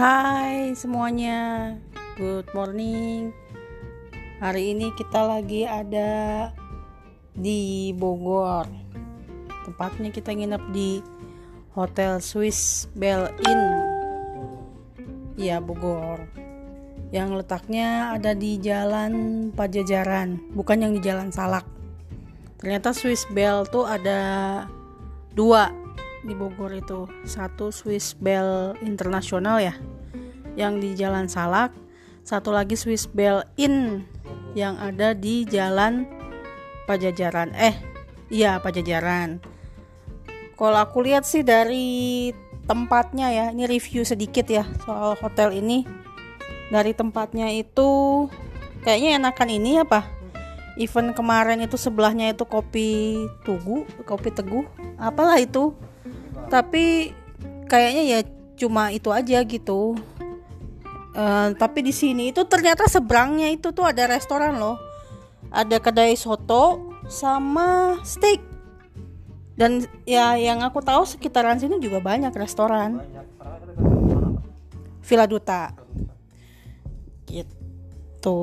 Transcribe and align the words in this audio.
Hai 0.00 0.72
semuanya, 0.72 1.76
good 2.16 2.48
morning. 2.56 3.36
Hari 4.40 4.72
ini 4.72 4.88
kita 4.96 5.20
lagi 5.28 5.68
ada 5.68 6.48
di 7.36 7.92
Bogor. 7.92 8.64
Tempatnya 9.68 10.08
kita 10.08 10.32
nginep 10.32 10.72
di 10.72 11.04
Hotel 11.76 12.16
Swiss 12.24 12.88
Bell 12.96 13.28
Inn. 13.44 13.64
Ya 15.36 15.60
Bogor. 15.60 16.24
Yang 17.12 17.44
letaknya 17.44 18.16
ada 18.16 18.32
di 18.32 18.56
Jalan 18.56 19.52
Pajajaran, 19.52 20.56
bukan 20.56 20.80
yang 20.80 20.92
di 20.96 21.04
Jalan 21.04 21.28
Salak. 21.28 21.68
Ternyata 22.56 22.96
Swiss 22.96 23.28
Bell 23.36 23.68
tuh 23.68 23.84
ada 23.84 24.64
dua 25.36 25.68
di 26.24 26.32
Bogor 26.36 26.72
itu. 26.74 27.08
Satu 27.24 27.72
Swiss 27.72 28.16
Bell 28.16 28.76
Internasional 28.84 29.60
ya 29.60 29.74
yang 30.58 30.78
di 30.82 30.92
Jalan 30.96 31.30
Salak. 31.30 31.72
Satu 32.20 32.52
lagi 32.52 32.76
Swiss 32.76 33.08
Bell 33.08 33.42
Inn 33.56 34.04
yang 34.52 34.76
ada 34.76 35.16
di 35.16 35.48
Jalan 35.48 36.04
Pajajaran. 36.84 37.54
Eh 37.56 37.74
iya 38.28 38.60
Pajajaran. 38.60 39.40
Kalau 40.58 40.76
aku 40.76 41.00
lihat 41.00 41.24
sih 41.24 41.40
dari 41.40 42.28
tempatnya 42.68 43.32
ya 43.32 43.44
ini 43.50 43.64
review 43.64 44.04
sedikit 44.04 44.44
ya 44.46 44.68
soal 44.84 45.16
hotel 45.16 45.56
ini. 45.56 45.88
Dari 46.70 46.94
tempatnya 46.94 47.50
itu 47.50 48.30
kayaknya 48.86 49.18
enakan 49.18 49.50
ini 49.50 49.82
apa? 49.82 50.06
Event 50.78 51.16
kemarin 51.18 51.58
itu 51.60 51.74
sebelahnya 51.74 52.30
itu 52.30 52.46
kopi 52.46 53.18
tugu 53.42 53.82
kopi 54.06 54.30
teguh 54.30 54.62
apalah 54.96 55.36
itu 55.42 55.74
tapi 56.50 57.14
kayaknya 57.70 58.02
ya 58.04 58.20
cuma 58.58 58.90
itu 58.90 59.08
aja 59.14 59.38
gitu. 59.46 59.94
Uh, 61.10 61.54
tapi 61.58 61.82
di 61.86 61.94
sini 61.94 62.30
itu 62.30 62.42
ternyata 62.46 62.86
seberangnya 62.90 63.50
itu 63.50 63.70
tuh 63.70 63.86
ada 63.86 64.10
restoran 64.10 64.58
loh. 64.58 64.76
Ada 65.50 65.78
kedai 65.78 66.18
soto 66.18 66.92
sama 67.06 67.98
steak. 68.02 68.42
Dan 69.54 69.84
ya 70.08 70.34
yang 70.34 70.62
aku 70.66 70.82
tahu 70.82 71.06
sekitaran 71.06 71.62
sini 71.62 71.78
juga 71.78 72.02
banyak 72.02 72.34
restoran. 72.34 72.98
Villa 75.02 75.26
Duta. 75.26 75.74
Gitu. 77.26 78.40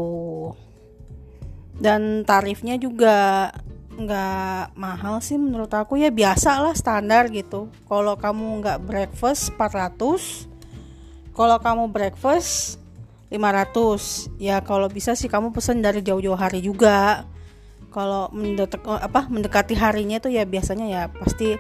Dan 1.78 2.26
tarifnya 2.26 2.76
juga 2.82 3.50
nggak 3.98 4.78
mahal 4.78 5.18
sih 5.20 5.42
menurut 5.42 5.74
aku 5.74 5.98
ya. 5.98 6.14
Biasa 6.14 6.62
lah 6.62 6.78
standar 6.78 7.34
gitu. 7.34 7.74
Kalau 7.90 8.14
kamu 8.16 8.62
nggak 8.62 8.80
breakfast 8.86 9.52
400 9.58 10.58
kalau 11.38 11.62
kamu 11.62 11.94
breakfast 11.94 12.82
500 13.30 14.42
ya 14.42 14.58
kalau 14.66 14.90
bisa 14.90 15.14
sih 15.14 15.30
kamu 15.30 15.54
pesen 15.54 15.86
dari 15.86 16.02
jauh-jauh 16.02 16.38
hari 16.38 16.66
juga. 16.66 17.30
Kalau 17.94 18.30
mendek 18.34 18.82
apa 18.86 19.26
mendekati 19.30 19.74
harinya 19.78 20.18
itu 20.18 20.34
ya 20.34 20.46
biasanya 20.46 20.86
ya 20.90 21.02
pasti 21.14 21.58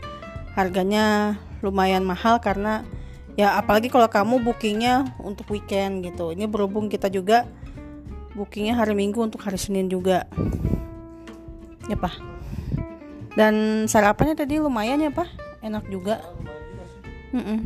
harganya 0.58 1.38
lumayan 1.62 2.02
mahal 2.06 2.42
karena 2.42 2.86
ya 3.38 3.54
apalagi 3.58 3.90
kalau 3.94 4.10
kamu 4.10 4.42
bookingnya 4.42 5.14
untuk 5.22 5.50
weekend 5.54 6.02
gitu. 6.02 6.34
Ini 6.34 6.50
berhubung 6.50 6.90
kita 6.90 7.10
juga 7.14 7.46
bookingnya 8.34 8.82
hari 8.82 8.98
minggu 8.98 9.18
untuk 9.22 9.46
hari 9.46 9.62
senin 9.62 9.90
juga 9.90 10.26
ya 11.88 11.98
pak. 12.00 12.16
Dan 13.38 13.86
sarapannya 13.86 14.36
tadi 14.36 14.60
lumayan 14.60 15.04
ya 15.04 15.12
pak. 15.12 15.30
Enak 15.62 15.90
juga. 15.92 16.22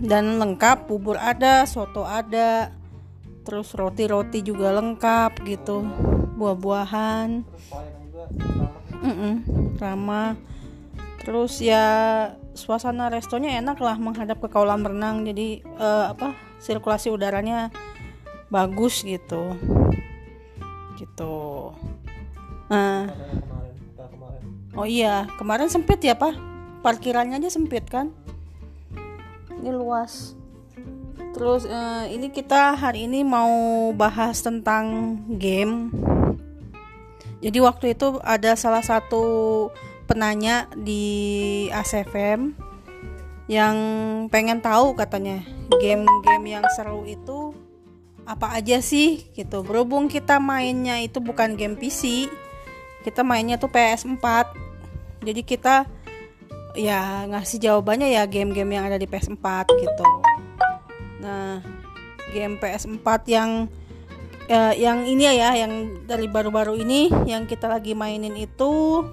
Dan 0.01 0.41
lengkap 0.41 0.89
bubur 0.89 1.15
ada 1.15 1.63
soto 1.69 2.03
ada 2.03 2.73
terus 3.45 3.71
roti-roti 3.73 4.43
juga 4.43 4.73
lengkap 4.75 5.45
gitu. 5.45 5.85
Buah-buahan. 6.35 7.45
Mm-mm. 9.01 9.33
ramah 9.81 10.37
terus 11.25 11.57
ya 11.57 11.81
suasana 12.53 13.09
restonya 13.09 13.57
enak 13.57 13.81
lah 13.81 13.97
menghadap 13.97 14.37
ke 14.37 14.49
kolam 14.49 14.85
renang. 14.85 15.25
Jadi 15.25 15.65
uh, 15.81 16.13
apa 16.13 16.37
sirkulasi 16.61 17.09
udaranya 17.09 17.73
bagus 18.53 19.01
gitu. 19.01 19.57
Gitu. 20.99 21.35
Nah 22.69 23.09
Oh 24.71 24.87
iya, 24.87 25.27
kemarin 25.35 25.67
sempit 25.67 25.99
ya 25.99 26.15
pak? 26.15 26.31
Parkirannya 26.79 27.43
aja 27.43 27.51
sempit 27.51 27.83
kan? 27.91 28.15
Ini 29.51 29.71
luas. 29.75 30.33
Terus 31.35 31.67
uh, 31.67 32.07
ini 32.07 32.31
kita 32.31 32.79
hari 32.79 33.07
ini 33.07 33.27
mau 33.27 33.91
bahas 33.91 34.39
tentang 34.39 35.19
game. 35.27 35.91
Jadi 37.43 37.57
waktu 37.59 37.99
itu 37.99 38.21
ada 38.23 38.55
salah 38.55 38.85
satu 38.85 39.23
penanya 40.07 40.71
di 40.75 41.67
ACFM 41.73 42.55
yang 43.51 43.75
pengen 44.31 44.63
tahu 44.63 44.95
katanya 44.95 45.43
game-game 45.81 46.45
yang 46.47 46.63
seru 46.71 47.03
itu 47.03 47.51
apa 48.23 48.55
aja 48.55 48.79
sih 48.79 49.27
gitu. 49.35 49.65
Berhubung 49.67 50.07
kita 50.07 50.39
mainnya 50.39 51.01
itu 51.03 51.19
bukan 51.19 51.57
game 51.59 51.75
PC, 51.75 52.29
kita 53.01 53.21
mainnya 53.25 53.57
tuh 53.57 53.69
PS4 53.69 54.25
jadi 55.21 55.41
kita 55.45 55.75
ya 56.73 57.27
ngasih 57.27 57.59
jawabannya 57.59 58.15
ya 58.15 58.23
game-game 58.25 58.79
yang 58.79 58.87
ada 58.87 58.97
di 58.97 59.05
PS4 59.05 59.45
gitu. 59.69 60.07
Nah 61.21 61.59
game 62.31 62.55
PS4 62.57 63.07
yang 63.27 63.67
eh, 64.47 64.73
yang 64.79 65.03
ini 65.03 65.27
ya 65.27 65.51
yang 65.55 66.05
dari 66.07 66.25
baru-baru 66.31 66.79
ini 66.79 67.11
yang 67.27 67.45
kita 67.45 67.67
lagi 67.67 67.91
mainin 67.93 68.33
itu 68.39 69.03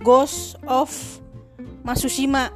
Ghost 0.00 0.56
of 0.70 0.90
Masushima 1.82 2.50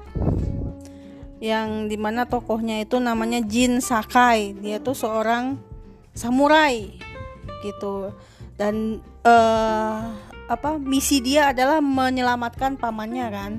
yang 1.40 1.88
di 1.88 1.96
mana 1.96 2.28
tokohnya 2.28 2.84
itu 2.84 3.00
namanya 3.00 3.40
Jin 3.40 3.80
Sakai. 3.80 4.54
Dia 4.60 4.78
tuh 4.78 4.94
seorang 4.94 5.56
samurai 6.12 6.94
gitu. 7.64 8.12
Dan 8.60 9.00
uh, 9.24 10.10
apa 10.50 10.70
misi 10.82 11.22
dia 11.22 11.54
adalah 11.54 11.78
menyelamatkan 11.78 12.74
pamannya 12.80 13.26
kan? 13.30 13.52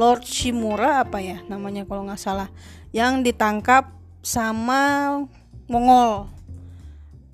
Lord 0.00 0.24
Shimura 0.24 1.04
apa 1.04 1.20
ya 1.20 1.44
namanya 1.44 1.84
kalau 1.84 2.08
nggak 2.08 2.16
salah 2.16 2.48
yang 2.96 3.20
ditangkap 3.20 3.92
sama 4.24 5.08
Mongol. 5.68 6.26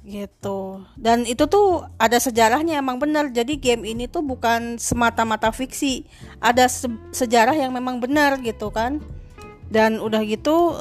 Gitu. 0.07 0.87
Dan 0.95 1.27
itu 1.27 1.51
tuh 1.51 1.83
ada 1.99 2.19
sejarahnya 2.19 2.79
emang 2.79 3.03
benar. 3.03 3.27
Jadi 3.31 3.59
game 3.59 3.83
ini 3.87 4.07
tuh 4.07 4.23
bukan 4.23 4.79
semata-mata 4.79 5.51
fiksi. 5.51 6.07
Ada 6.39 6.71
se 6.71 6.87
sejarah 7.11 7.59
yang 7.59 7.75
memang 7.75 7.99
benar 7.99 8.39
gitu 8.39 8.71
kan. 8.71 9.03
Dan 9.67 9.99
udah 9.99 10.23
gitu 10.23 10.75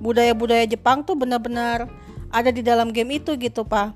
budaya 0.00 0.32
budaya-budaya 0.32 0.64
Jepang 0.64 1.04
tuh 1.04 1.12
benar-benar 1.12 1.92
ada 2.32 2.48
di 2.48 2.64
dalam 2.64 2.88
game 2.88 3.20
itu 3.20 3.36
gitu 3.36 3.68
pak 3.68 3.92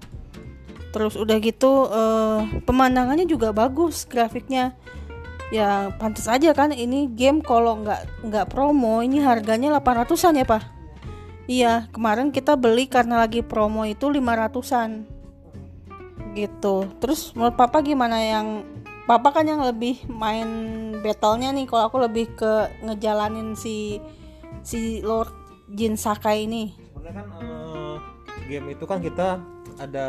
terus 0.95 1.19
udah 1.19 1.43
gitu 1.43 1.91
uh, 1.91 2.47
pemandangannya 2.63 3.27
juga 3.27 3.51
bagus 3.51 4.07
grafiknya. 4.07 4.79
Ya 5.51 5.91
pantas 5.99 6.31
aja 6.31 6.55
kan 6.55 6.71
ini 6.71 7.11
game 7.11 7.43
kalau 7.43 7.83
nggak 7.83 8.23
nggak 8.23 8.47
promo 8.47 9.03
ini 9.03 9.19
harganya 9.19 9.75
800an 9.83 10.39
ya 10.39 10.47
pak? 10.47 10.63
Iya 11.51 11.73
kemarin 11.91 12.31
kita 12.31 12.55
beli 12.55 12.87
karena 12.87 13.27
lagi 13.27 13.43
promo 13.43 13.83
itu 13.83 14.07
500an 14.07 15.05
gitu. 16.39 16.87
Terus 17.03 17.35
menurut 17.35 17.59
papa 17.59 17.83
gimana 17.83 18.23
yang 18.23 18.63
papa 19.05 19.35
kan 19.35 19.45
yang 19.45 19.61
lebih 19.61 20.01
main 20.09 20.49
battlenya 21.05 21.53
nih 21.53 21.67
kalau 21.69 21.93
aku 21.93 21.99
lebih 22.01 22.33
ke 22.39 22.71
ngejalanin 22.81 23.53
si 23.53 24.01
si 24.65 25.05
Lord 25.05 25.31
Jin 25.75 25.99
Sakai 25.99 26.49
ini. 26.49 26.73
Sebenarnya 26.95 27.15
kan 27.21 27.27
uh, 27.43 27.97
game 28.49 28.73
itu 28.73 28.85
kan 28.89 29.05
kita 29.05 29.54
ada 29.79 30.09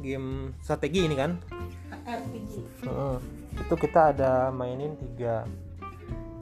game 0.00 0.56
strategi 0.64 1.04
ini 1.04 1.14
kan? 1.16 1.36
RPG 2.02 2.52
uh, 2.88 3.18
itu 3.54 3.74
kita 3.78 4.14
ada 4.14 4.48
mainin 4.50 4.96
tiga. 4.98 5.46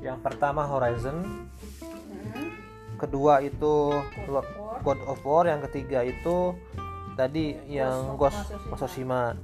Yang 0.01 0.19
pertama 0.25 0.65
Horizon. 0.65 1.49
Hmm. 1.81 2.49
kedua 3.01 3.41
itu 3.41 3.97
God 4.29 4.45
of, 4.45 4.49
God 4.85 5.01
of 5.09 5.19
War. 5.25 5.45
Yang 5.49 5.71
ketiga 5.71 6.05
itu 6.05 6.57
tadi 7.17 7.57
yang 7.69 8.17
Ghost 8.17 8.55
Masoshima 8.71 9.37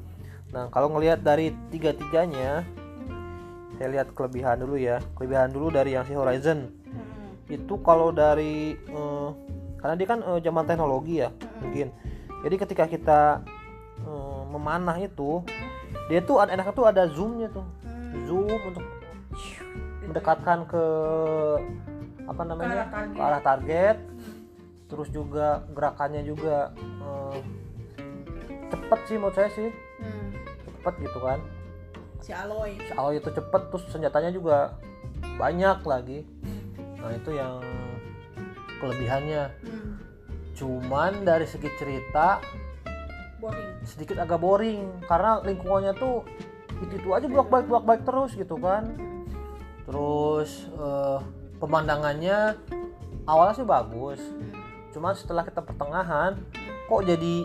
nah 0.54 0.70
kalau 0.70 0.86
ngelihat 0.94 1.26
dari 1.26 1.50
tiga 1.74 1.90
tiganya 1.90 2.62
saya 3.76 3.88
lihat 3.92 4.14
kelebihan 4.16 4.56
dulu 4.62 4.78
ya. 4.80 5.02
Kelebihan 5.18 5.52
dulu 5.52 5.68
dari 5.68 5.92
yang 5.92 6.06
si 6.08 6.16
Horizon. 6.16 6.70
Hmm. 6.70 7.52
itu 7.52 7.74
kalau 7.84 8.10
dari 8.10 8.74
uh, 8.90 9.30
karena 9.86 9.94
dia 10.02 10.08
kan 10.08 10.20
uh, 10.24 10.40
zaman 10.42 10.64
teknologi 10.66 11.22
ya 11.22 11.30
hmm. 11.30 11.60
mungkin 11.62 11.86
jadi 12.44 12.56
ketika 12.60 12.84
kita 12.88 13.20
um, 14.04 14.56
memanah 14.56 14.96
itu 15.00 15.40
dia 16.10 16.20
tuh 16.22 16.42
enaknya 16.42 16.74
tuh 16.74 16.86
ada 16.86 17.02
zoomnya 17.08 17.48
tuh 17.50 17.66
hmm. 17.84 18.26
zoom 18.28 18.48
untuk 18.50 18.84
mendekatkan 20.06 20.64
ke 20.70 20.84
apa 22.26 22.42
namanya 22.42 22.70
ke 22.70 22.74
arah 22.74 22.90
target, 22.90 23.14
ke 23.14 23.22
arah 23.22 23.42
target. 23.42 23.98
terus 24.86 25.08
juga 25.10 25.66
gerakannya 25.74 26.22
juga 26.22 26.70
uh, 27.02 27.38
cepet 28.70 29.00
sih 29.10 29.16
menurut 29.18 29.34
saya 29.34 29.50
sih 29.50 29.70
hmm. 29.74 30.28
cepet 30.62 30.94
gitu 31.10 31.18
kan 31.18 31.42
si 32.22 32.30
Aloy 32.30 32.78
si 32.78 32.92
Aloy 32.94 33.18
itu 33.18 33.30
cepet 33.34 33.62
terus 33.70 33.84
senjatanya 33.90 34.30
juga 34.30 34.78
banyak 35.38 35.82
lagi 35.82 36.22
nah 37.02 37.10
itu 37.10 37.30
yang 37.34 37.58
kelebihannya 38.78 39.42
hmm. 39.62 40.05
Cuman 40.56 41.22
dari 41.22 41.44
segi 41.44 41.68
cerita 41.76 42.40
boring. 43.38 43.84
sedikit 43.84 44.16
agak 44.24 44.40
boring. 44.40 44.82
Karena 45.04 45.44
lingkungannya 45.44 45.92
tuh 46.00 46.24
itu 46.80 47.00
itu 47.00 47.08
aja 47.12 47.26
bolak 47.28 47.48
balik 47.48 47.66
bolak 47.68 47.84
balik 47.84 48.02
terus 48.08 48.32
gitu 48.32 48.56
kan. 48.56 48.96
Terus 49.84 50.66
uh, 50.80 51.20
pemandangannya 51.60 52.56
awalnya 53.28 53.54
sih 53.54 53.68
bagus. 53.68 54.20
Cuman 54.96 55.12
setelah 55.12 55.44
kita 55.44 55.60
pertengahan 55.60 56.40
kok 56.88 57.02
jadi 57.04 57.44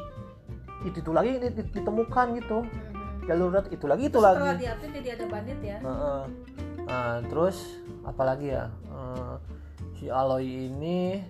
itu 0.88 0.98
itu 1.04 1.12
lagi 1.12 1.38
ditemukan 1.76 2.28
gitu. 2.42 2.64
Hmm. 2.66 3.30
jalur 3.30 3.54
itu 3.70 3.86
lagi 3.86 4.04
itu 4.10 4.18
lagi. 4.18 4.42
setelah 4.42 4.58
diupdate 4.58 4.94
jadi 4.98 5.10
ada 5.14 5.26
bandit 5.30 5.60
ya? 5.62 5.78
Uh 5.86 5.90
-uh. 5.94 6.22
nah 6.90 7.22
terus 7.30 7.78
apalagi 8.02 8.58
ya? 8.58 8.74
Uh, 8.90 9.38
si 9.94 10.10
Aloy 10.10 10.74
ini 10.74 11.22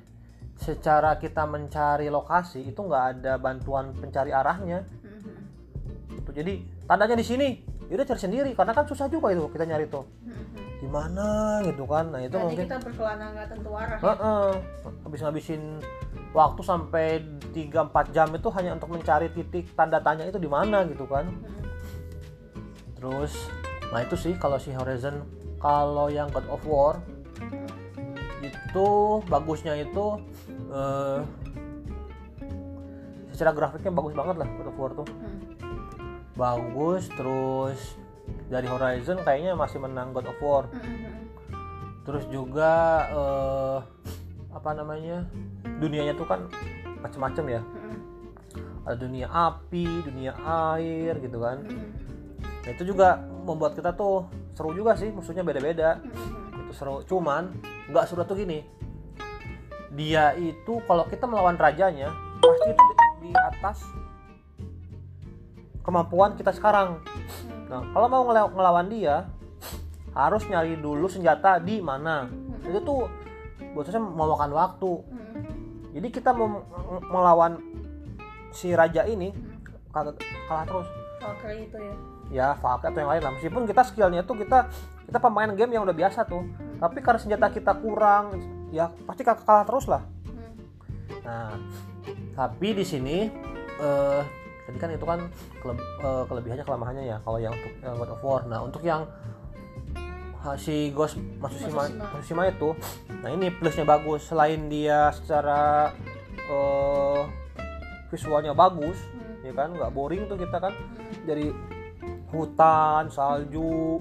secara 0.62 1.18
kita 1.18 1.50
mencari 1.50 2.06
lokasi 2.14 2.62
itu 2.70 2.78
nggak 2.86 3.06
ada 3.18 3.34
bantuan 3.42 3.98
pencari 3.98 4.30
arahnya 4.30 4.86
mm-hmm. 4.86 6.22
itu 6.22 6.30
jadi 6.30 6.54
tandanya 6.86 7.18
di 7.18 7.26
sini 7.26 7.48
ya 7.90 7.98
udah 7.98 8.06
cari 8.06 8.22
sendiri 8.22 8.52
karena 8.54 8.78
kan 8.78 8.86
susah 8.86 9.10
juga 9.10 9.34
itu 9.34 9.50
kita 9.50 9.66
nyari 9.66 9.90
tuh 9.90 10.06
mm-hmm. 10.06 10.86
di 10.86 10.88
mana 10.88 11.60
gitu 11.66 11.90
kan 11.90 12.14
nah 12.14 12.22
itu 12.22 12.38
Jadi 12.38 12.46
mungkin 12.46 12.66
kita 12.70 12.78
berkelana 12.78 13.26
nggak 13.34 13.48
tentu 13.58 13.70
arah 13.74 14.00
uh 14.06 14.10
-uh. 14.14 14.52
habis 15.02 15.20
ngabisin 15.26 15.64
waktu 16.32 16.62
sampai 16.62 17.06
3-4 17.58 18.16
jam 18.16 18.30
itu 18.30 18.48
hanya 18.54 18.78
untuk 18.78 18.94
mencari 18.94 19.34
titik 19.34 19.66
tanda 19.74 19.98
tanya 19.98 20.30
itu 20.30 20.38
di 20.38 20.48
mana 20.48 20.86
gitu 20.86 21.10
kan 21.10 21.26
mm-hmm. 21.26 21.58
terus 23.02 23.50
nah 23.90 24.06
itu 24.06 24.14
sih 24.14 24.38
kalau 24.38 24.62
si 24.62 24.70
Horizon 24.78 25.26
kalau 25.58 26.06
yang 26.14 26.30
God 26.30 26.46
of 26.54 26.62
War 26.70 27.02
itu 28.42 28.88
bagusnya 29.30 29.78
itu 29.78 30.22
uh, 30.72 31.20
secara 33.42 33.52
grafiknya 33.58 33.92
bagus 33.94 34.14
banget 34.14 34.36
lah 34.40 34.48
God 34.48 34.70
of 34.70 34.78
War 34.78 34.92
tuh 34.94 35.08
hmm. 35.08 35.38
bagus 36.38 37.04
terus 37.14 37.80
dari 38.48 38.68
Horizon 38.68 39.20
kayaknya 39.24 39.58
masih 39.58 39.80
menang 39.82 40.16
God 40.16 40.30
of 40.32 40.40
War 40.40 40.64
hmm. 40.70 40.80
hmm, 40.80 40.98
hmm. 40.98 41.26
terus 42.08 42.24
juga 42.32 42.74
uh, 43.12 43.78
apa 44.52 44.70
namanya 44.76 45.26
dunianya 45.80 46.14
tuh 46.14 46.28
kan 46.28 46.46
macem-macem 47.02 47.46
ya 47.50 47.62
hmm. 47.66 47.98
ada 48.86 48.98
dunia 49.00 49.28
api 49.32 49.86
dunia 50.06 50.38
air 50.78 51.18
gitu 51.18 51.42
kan 51.42 51.66
hmm. 51.66 51.90
nah 52.62 52.70
itu 52.70 52.84
juga 52.86 53.20
membuat 53.42 53.74
kita 53.74 53.96
tuh 53.98 54.30
seru 54.54 54.76
juga 54.78 54.94
sih 54.94 55.10
musuhnya 55.10 55.42
beda-beda 55.42 55.98
hmm. 55.98 56.68
itu 56.68 56.74
seru 56.78 57.02
cuman 57.10 57.50
nggak 57.90 58.06
seru 58.06 58.22
tuh 58.22 58.38
gini 58.38 58.81
dia 59.92 60.32
itu 60.40 60.80
kalau 60.88 61.04
kita 61.08 61.28
melawan 61.28 61.60
rajanya 61.60 62.12
pasti 62.40 62.68
itu 62.72 62.84
di, 63.22 63.32
atas 63.36 63.78
kemampuan 65.84 66.34
kita 66.40 66.56
sekarang. 66.56 67.04
Nah 67.68 67.86
kalau 67.92 68.08
mau 68.08 68.24
ngelawan 68.28 68.88
dia 68.88 69.28
harus 70.12 70.44
nyari 70.48 70.80
dulu 70.80 71.08
senjata 71.08 71.60
di 71.60 71.80
mana. 71.84 72.28
Itu 72.64 72.80
tuh 72.84 73.08
buat 73.76 73.88
saya 73.88 74.04
mau 74.04 74.28
makan 74.28 74.52
waktu 74.52 74.94
jadi 75.92 76.08
kita 76.08 76.32
mau 76.32 76.64
melawan 77.12 77.60
si 78.52 78.72
raja 78.72 79.04
ini 79.04 79.36
kalah, 79.92 80.16
kalah 80.48 80.66
terus. 80.68 80.88
Oke 81.22 81.50
itu 81.68 81.78
ya. 81.78 81.96
Ya 82.32 82.48
Valkyrie 82.56 82.96
atau 82.96 83.00
yang 83.04 83.12
lain 83.12 83.22
lah. 83.28 83.32
Meskipun 83.36 83.64
kita 83.68 83.82
skillnya 83.84 84.24
tuh 84.24 84.40
kita 84.40 84.72
kita 85.08 85.20
pemain 85.20 85.52
game 85.52 85.76
yang 85.76 85.84
udah 85.84 85.96
biasa 85.96 86.24
tuh. 86.24 86.48
Tapi 86.80 87.04
karena 87.04 87.20
senjata 87.20 87.52
kita 87.52 87.76
kurang 87.76 88.40
ya 88.72 88.90
pasti 89.06 89.22
kalah 89.28 89.68
terus 89.68 89.86
lah 89.86 90.02
hmm. 90.26 90.52
nah 91.28 91.52
tapi 92.34 92.72
di 92.72 92.86
sini 92.88 93.28
uh, 93.84 94.24
tadi 94.66 94.78
kan 94.80 94.90
itu 94.96 95.06
kan 95.06 95.20
kele, 95.60 95.74
uh, 96.02 96.24
kelebihannya 96.26 96.64
kelemahannya 96.64 97.04
ya 97.06 97.18
kalau 97.22 97.38
yang 97.38 97.52
untuk 97.52 97.74
uh, 97.84 97.96
God 98.00 98.12
of 98.16 98.22
War 98.24 98.42
nah 98.48 98.60
untuk 98.64 98.82
yang 98.82 99.04
si 100.58 100.90
Ghost 100.90 101.22
Matsushima, 101.38 101.86
Matsushima 102.02 102.50
itu 102.50 102.74
nah 103.22 103.30
ini 103.30 103.54
plusnya 103.54 103.86
bagus 103.86 104.26
selain 104.26 104.72
dia 104.72 105.14
secara 105.14 105.94
uh, 106.50 107.30
visualnya 108.10 108.56
bagus 108.56 108.98
hmm. 108.98 109.46
ya 109.46 109.54
kan 109.54 109.70
nggak 109.76 109.92
boring 109.94 110.26
tuh 110.26 110.40
kita 110.40 110.58
kan 110.58 110.74
hmm. 110.74 111.28
dari 111.28 111.54
hutan 112.32 113.12
salju 113.12 114.00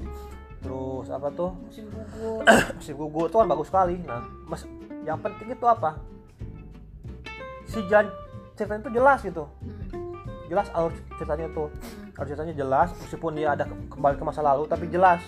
terus 0.60 1.08
apa 1.08 1.28
tuh? 1.32 1.50
Musim 1.56 1.88
gugur. 1.88 2.44
Musim 2.78 2.94
gugur 2.96 3.24
itu 3.28 3.36
kan 3.36 3.48
bagus 3.48 3.66
sekali. 3.68 3.96
Nah 4.04 4.22
mas 4.46 4.62
yang 5.04 5.18
penting 5.20 5.48
itu 5.52 5.66
apa? 5.66 5.96
Si 7.64 7.80
jalan 7.88 8.08
ceritanya 8.54 8.80
itu 8.84 8.92
jelas 8.92 9.18
gitu. 9.24 9.44
Hmm. 9.60 10.12
jelas 10.50 10.66
alur 10.74 10.92
ceritanya 11.16 11.46
tuh. 11.54 11.68
Hmm. 11.72 12.16
alur 12.16 12.26
ceritanya 12.28 12.54
jelas 12.54 12.88
meskipun 13.00 13.30
dia 13.38 13.48
ada 13.56 13.64
kembali 13.66 14.14
ke 14.20 14.24
masa 14.24 14.44
lalu 14.44 14.68
tapi 14.68 14.86
jelas. 14.92 15.24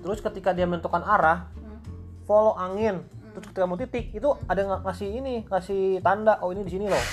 Terus 0.00 0.18
ketika 0.18 0.50
dia 0.50 0.66
menentukan 0.66 1.04
arah 1.04 1.46
hmm. 1.54 1.78
follow 2.26 2.58
angin. 2.58 3.06
Terus 3.30 3.46
ketika 3.46 3.66
mau 3.70 3.78
titik 3.78 4.10
itu 4.10 4.28
ada 4.50 4.82
ngasih 4.82 5.08
ini 5.08 5.46
ngasih 5.46 6.02
tanda 6.02 6.42
oh 6.42 6.50
ini 6.50 6.66
di 6.66 6.72
sini 6.74 6.90
loh. 6.90 7.04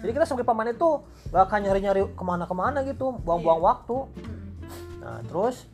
Jadi 0.00 0.10
kita 0.12 0.24
sebagai 0.28 0.48
pemain 0.48 0.68
itu 0.68 1.00
gak 1.32 1.48
akan 1.48 1.64
nyari-nyari 1.64 2.12
ke 2.12 2.24
mana-kemana 2.24 2.84
gitu 2.84 3.16
buang-buang 3.24 3.60
iya. 3.60 3.66
waktu. 3.68 3.96
Nah 5.00 5.20
terus 5.28 5.68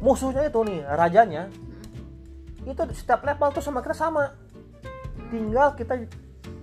musuhnya 0.00 0.48
itu 0.48 0.60
nih 0.64 0.80
rajanya 0.84 1.48
itu 2.66 2.82
setiap 2.92 3.22
level 3.22 3.48
tuh 3.54 3.62
sama 3.62 3.78
kita 3.80 3.94
sama 3.94 4.34
tinggal 5.30 5.72
kita 5.78 5.94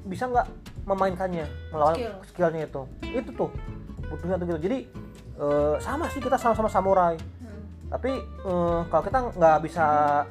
bisa 0.03 0.27
nggak 0.27 0.47
memainkannya 0.83 1.47
melawan 1.71 1.95
Skill. 1.95 2.15
skillnya 2.27 2.62
itu 2.68 2.81
itu 3.15 3.30
tuh 3.31 3.50
butuhnya 4.12 4.35
tuh 4.35 4.45
gitu 4.51 4.59
jadi 4.68 4.77
uh, 5.39 5.75
sama 5.80 6.12
sih 6.12 6.19
kita 6.19 6.35
sama-sama 6.35 6.68
samurai 6.68 7.15
hmm. 7.15 7.88
tapi 7.88 8.19
uh, 8.44 8.83
kalau 8.91 9.03
kita 9.07 9.18
nggak 9.31 9.57
bisa 9.63 9.85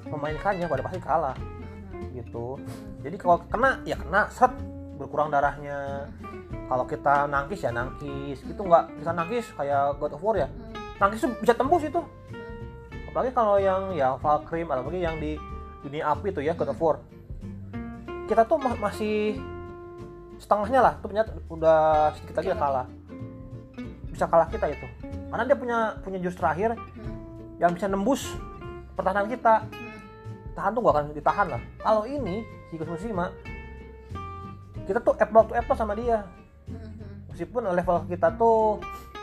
memainkannya 0.07 0.67
pada 0.69 0.83
pasti 0.85 1.01
kalah 1.01 1.37
hmm. 1.37 2.21
gitu 2.21 2.61
jadi 3.01 3.17
kalau 3.17 3.41
kena 3.49 3.81
ya 3.89 3.97
kena 3.97 4.29
set 4.29 4.53
berkurang 5.01 5.33
darahnya 5.33 6.05
hmm. 6.21 6.69
kalau 6.69 6.85
kita 6.85 7.25
nangkis 7.33 7.65
ya 7.65 7.73
nangkis 7.73 8.45
itu 8.45 8.61
nggak 8.61 8.93
bisa 9.01 9.11
nangkis 9.17 9.47
kayak 9.57 9.97
God 9.97 10.21
of 10.21 10.21
War 10.21 10.37
ya 10.37 10.49
hmm. 10.53 11.01
nangkis 11.01 11.25
tuh 11.25 11.33
bisa 11.41 11.57
tembus 11.57 11.81
itu 11.81 12.01
apalagi 13.13 13.37
kalau 13.37 13.61
yang 13.61 13.93
ya 13.93 14.17
Valkyrie 14.17 14.65
apalagi 14.65 15.05
yang 15.05 15.21
di 15.21 15.37
dunia 15.85 16.17
api 16.17 16.33
tuh 16.33 16.41
ya 16.41 16.57
God 16.57 16.73
of 16.73 16.81
War. 16.81 16.97
Kita 18.25 18.49
tuh 18.49 18.57
masih 18.57 19.37
setengahnya 20.41 20.81
lah 20.81 20.93
tuh 20.97 21.13
punya 21.13 21.29
udah 21.53 22.17
sedikit 22.17 22.41
lagi 22.41 22.49
ya 22.49 22.57
kalah. 22.57 22.87
Bisa 24.09 24.25
kalah 24.25 24.49
kita 24.49 24.65
itu. 24.73 24.89
Karena 25.29 25.45
dia 25.45 25.57
punya 25.61 25.79
punya 26.01 26.19
jurus 26.25 26.41
terakhir 26.41 26.73
yang 27.61 27.77
bisa 27.77 27.85
nembus 27.85 28.33
pertahanan 28.97 29.29
kita. 29.29 29.69
Tahan 30.57 30.73
tuh 30.73 30.81
gak 30.81 30.95
akan 30.97 31.05
ditahan 31.13 31.47
lah. 31.53 31.61
Kalau 31.85 32.09
ini 32.09 32.49
si 32.73 32.81
Mushima 32.81 33.29
kita 34.89 35.05
tuh 35.05 35.13
apple 35.21 35.45
to 35.49 35.53
apple 35.53 35.77
sama 35.77 35.93
dia. 35.93 36.25
Meskipun 37.29 37.69
level 37.77 38.09
kita 38.09 38.33
tuh 38.41 38.81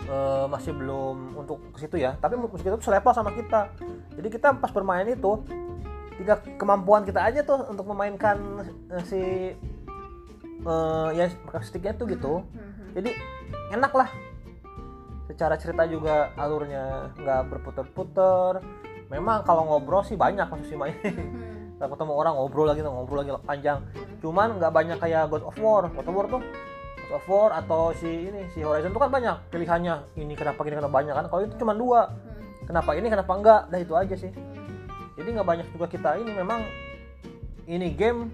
uh, 0.08 0.46
masih 0.48 0.72
belum 0.72 1.36
untuk 1.36 1.60
ke 1.76 1.84
situ 1.84 2.00
ya. 2.00 2.16
Tapi 2.22 2.40
musik 2.40 2.64
itu 2.64 2.80
selevel 2.80 3.12
sama 3.12 3.34
kita. 3.36 3.74
Jadi 4.16 4.28
kita 4.32 4.56
pas 4.56 4.72
bermain 4.72 5.04
itu 5.10 5.44
tiga 6.20 6.40
kemampuan 6.60 7.08
kita 7.08 7.24
aja 7.24 7.44
tuh 7.44 7.64
untuk 7.68 7.88
memainkan 7.92 8.64
uh, 8.92 9.04
si 9.04 9.56
uh, 10.64 11.10
ya 11.12 11.28
sticknya 11.64 11.96
tuh 11.96 12.08
gitu. 12.08 12.44
Mm-hmm. 12.44 12.88
jadi 12.96 13.12
enak 13.76 13.92
lah. 13.96 14.10
Secara 15.30 15.56
cerita 15.62 15.86
juga 15.86 16.32
alurnya 16.40 17.16
nggak 17.20 17.42
berputar-putar. 17.52 18.64
Memang 19.10 19.42
kalau 19.42 19.66
ngobrol 19.66 20.06
sih 20.06 20.16
banyak 20.16 20.48
masih 20.48 20.78
main. 20.80 20.96
Mm-hmm. 20.96 21.58
ketemu 21.96 22.12
orang 22.12 22.36
ngobrol 22.36 22.68
lagi 22.68 22.84
ngobrol 22.84 23.24
lagi 23.24 23.32
panjang. 23.48 23.80
Cuman 24.20 24.60
nggak 24.60 24.72
banyak 24.72 24.98
kayak 25.00 25.32
God 25.32 25.48
of 25.48 25.56
War. 25.64 25.88
God 25.88 26.08
of 26.08 26.16
War 26.16 26.28
tuh 26.28 26.44
War 27.10 27.52
atau 27.58 27.90
si 27.98 28.06
ini 28.06 28.46
si 28.54 28.62
Horizon 28.62 28.94
itu 28.94 29.02
kan 29.02 29.10
banyak 29.10 29.50
pilihannya. 29.50 30.14
Ini 30.14 30.34
kenapa 30.38 30.62
ini 30.62 30.78
kenapa 30.78 30.94
banyak 30.94 31.14
kan? 31.18 31.26
Kalau 31.26 31.42
itu 31.42 31.56
cuma 31.58 31.74
dua. 31.74 32.06
Hmm. 32.06 32.70
kenapa 32.70 32.94
ini 32.94 33.08
kenapa 33.10 33.32
enggak? 33.34 33.62
Dah 33.74 33.80
itu 33.82 33.94
aja 33.98 34.16
sih. 34.16 34.32
Jadi 35.18 35.28
nggak 35.34 35.48
banyak 35.48 35.68
juga 35.74 35.90
kita 35.90 36.22
ini 36.22 36.32
memang 36.38 36.62
ini 37.66 37.90
game 37.98 38.30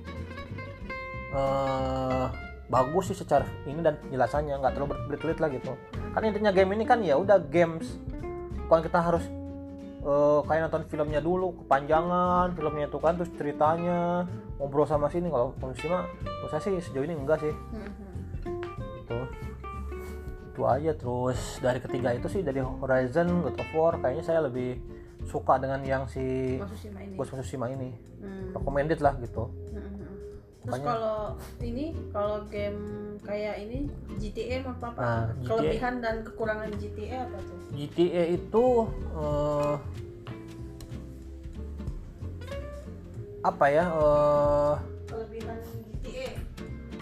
uh, 1.32 2.27
bagus 2.67 3.15
sih 3.15 3.17
secara 3.17 3.48
ini 3.63 3.79
dan 3.79 3.96
penjelasannya. 4.03 4.60
Nggak 4.60 4.74
terlalu 4.75 4.89
berbelit-belit 4.91 5.39
lah 5.39 5.50
gitu. 5.55 5.72
Kan 6.12 6.22
intinya 6.27 6.51
game 6.51 6.75
ini 6.75 6.84
kan 6.84 7.00
ya 7.00 7.15
udah 7.15 7.39
games. 7.48 7.96
Kalau 8.67 8.82
kita 8.84 9.00
harus 9.00 9.24
uh, 10.03 10.44
kayak 10.44 10.67
nonton 10.67 10.84
filmnya 10.91 11.24
dulu 11.24 11.55
kepanjangan 11.63 12.51
filmnya 12.53 12.91
itu 12.91 13.00
kan 13.00 13.15
terus 13.15 13.32
ceritanya 13.39 14.27
ngobrol 14.60 14.84
sama 14.84 15.08
sini. 15.08 15.32
Kalau 15.32 15.55
kondisi 15.63 15.88
mah 15.88 16.03
menurut 16.27 16.51
saya 16.51 16.62
sih 16.62 16.75
sejauh 16.84 17.08
ini 17.08 17.15
enggak 17.15 17.39
sih. 17.39 17.55
Itu 17.55 18.05
itu 20.56 20.64
aja 20.64 20.96
terus 20.96 21.60
dari 21.60 21.84
ketiga 21.84 22.16
itu 22.16 22.32
sih 22.32 22.40
dari 22.40 22.64
Horizon 22.64 23.44
God 23.44 23.60
of 23.60 23.70
War 23.76 24.00
kayaknya 24.00 24.24
saya 24.24 24.40
lebih 24.48 24.80
suka 25.28 25.60
dengan 25.60 25.84
yang 25.84 26.08
si 26.08 26.56
Ghost 27.20 27.36
of 27.36 27.44
Tsushima 27.44 27.68
ini 27.68 27.92
hmm. 28.24 28.56
recommended 28.56 29.04
lah 29.04 29.20
gitu 29.20 29.52
hmm. 29.52 29.94
Terus 30.66 30.82
kalau 30.82 31.38
ini 31.62 31.94
kalau 32.10 32.42
game 32.50 32.82
kayak 33.22 33.62
ini 33.62 33.86
GTA 34.18 34.66
apa 34.66 34.74
apa? 34.74 34.90
Nah, 34.98 35.26
GTA, 35.38 35.46
Kelebihan 35.46 35.94
dan 36.02 36.16
kekurangan 36.26 36.70
GTA 36.82 37.30
apa 37.30 37.38
tuh? 37.38 37.58
GTA 37.78 38.24
itu 38.34 38.66
uh, 39.14 39.78
apa 43.46 43.66
ya? 43.70 43.86
Uh. 43.94 44.95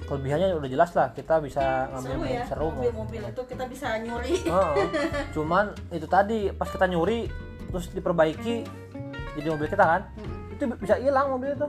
Kelebihannya 0.04 0.48
udah 0.60 0.70
jelas 0.70 0.92
lah, 0.94 1.08
kita 1.16 1.40
bisa 1.40 1.88
ngambil 1.90 2.12
seru 2.12 2.24
ya, 2.28 2.44
seru 2.46 2.68
mobil-mobil 2.76 3.22
itu 3.32 3.42
kita 3.48 3.64
bisa 3.66 3.88
nyuri. 4.04 4.34
Uh, 4.46 4.76
cuman 5.36 5.66
itu 5.90 6.08
tadi 6.12 6.52
pas 6.52 6.68
kita 6.68 6.86
nyuri 6.92 7.32
terus 7.72 7.90
diperbaiki 7.90 8.68
jadi 9.34 9.48
mobil 9.50 9.66
kita 9.66 9.82
kan, 9.82 10.02
hmm. 10.20 10.54
itu 10.54 10.64
bisa 10.78 10.96
hilang 11.02 11.34
mobil 11.34 11.58
itu 11.58 11.68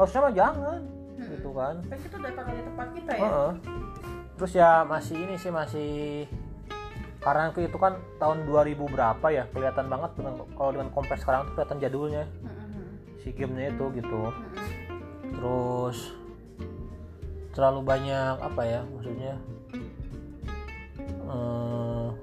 harusnya 0.00 0.20
mah 0.24 0.32
jangan 0.32 0.80
hmm. 0.80 1.28
gitu 1.36 1.50
kan 1.52 1.74
kan 1.84 1.98
kita 2.00 2.16
datang 2.24 2.44
dari 2.48 2.62
tempat 2.64 2.88
kita 2.96 3.12
ya 3.12 3.20
uh 3.20 3.28
-uh. 3.28 3.52
terus 4.40 4.52
ya 4.56 4.70
masih 4.88 5.16
ini 5.20 5.34
sih 5.36 5.52
masih 5.52 5.90
karena 7.20 7.52
itu 7.52 7.76
kan 7.76 8.00
tahun 8.16 8.48
2000 8.48 8.80
berapa 8.80 9.26
ya 9.28 9.44
kelihatan 9.52 9.92
banget 9.92 10.10
dengan 10.16 10.34
kalau 10.56 10.70
dengan 10.72 10.88
kompleks 10.88 11.20
sekarang 11.20 11.44
tuh 11.44 11.60
kelihatan 11.60 11.78
jadulnya 11.84 12.24
hmm. 12.40 13.20
si 13.20 13.28
gamenya 13.36 13.76
itu 13.76 13.84
gitu 14.00 14.22
hmm. 14.24 15.36
terus 15.36 15.98
terlalu 17.50 17.80
banyak 17.82 18.36
apa 18.38 18.62
ya 18.62 18.80
maksudnya 18.94 19.34
uh, 21.26 22.14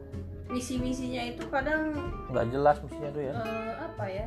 misi-misinya 0.47 1.21
itu 1.27 1.43
kadang 1.51 1.91
nggak 2.31 2.47
jelas 2.51 2.79
misinya 2.83 3.09
tuh 3.11 3.23
ya 3.23 3.33
uh, 3.35 3.73
apa 3.91 4.05
ya 4.07 4.25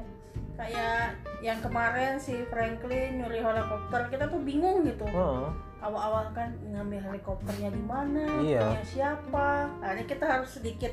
kayak 0.60 1.16
yang 1.40 1.56
kemarin 1.64 2.20
si 2.20 2.44
Franklin 2.52 3.24
nyuri 3.24 3.40
helikopter 3.40 4.12
kita 4.12 4.28
tuh 4.28 4.40
bingung 4.44 4.84
gitu 4.84 5.08
uh. 5.08 5.48
awal-awal 5.80 6.28
kan 6.36 6.52
ngambil 6.68 7.00
helikopternya 7.00 7.72
di 7.72 7.82
mana 7.88 8.24
iya. 8.44 8.60
punya 8.68 8.84
siapa 8.84 9.72
akhirnya 9.80 10.04
kita 10.04 10.24
harus 10.28 10.50
sedikit 10.52 10.92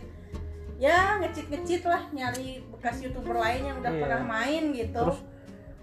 ya 0.80 1.20
ngecit-ngecit 1.20 1.84
lah 1.84 2.08
nyari 2.16 2.64
bekas 2.72 3.04
youtuber 3.04 3.36
lain 3.36 3.68
yang 3.68 3.78
udah 3.84 3.92
iya. 3.92 4.02
pernah 4.08 4.22
main 4.24 4.64
gitu 4.72 5.02
terus 5.04 5.20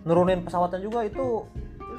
nurunin 0.09 0.40
pesawatnya 0.40 0.81
juga 0.81 1.04
itu 1.04 1.45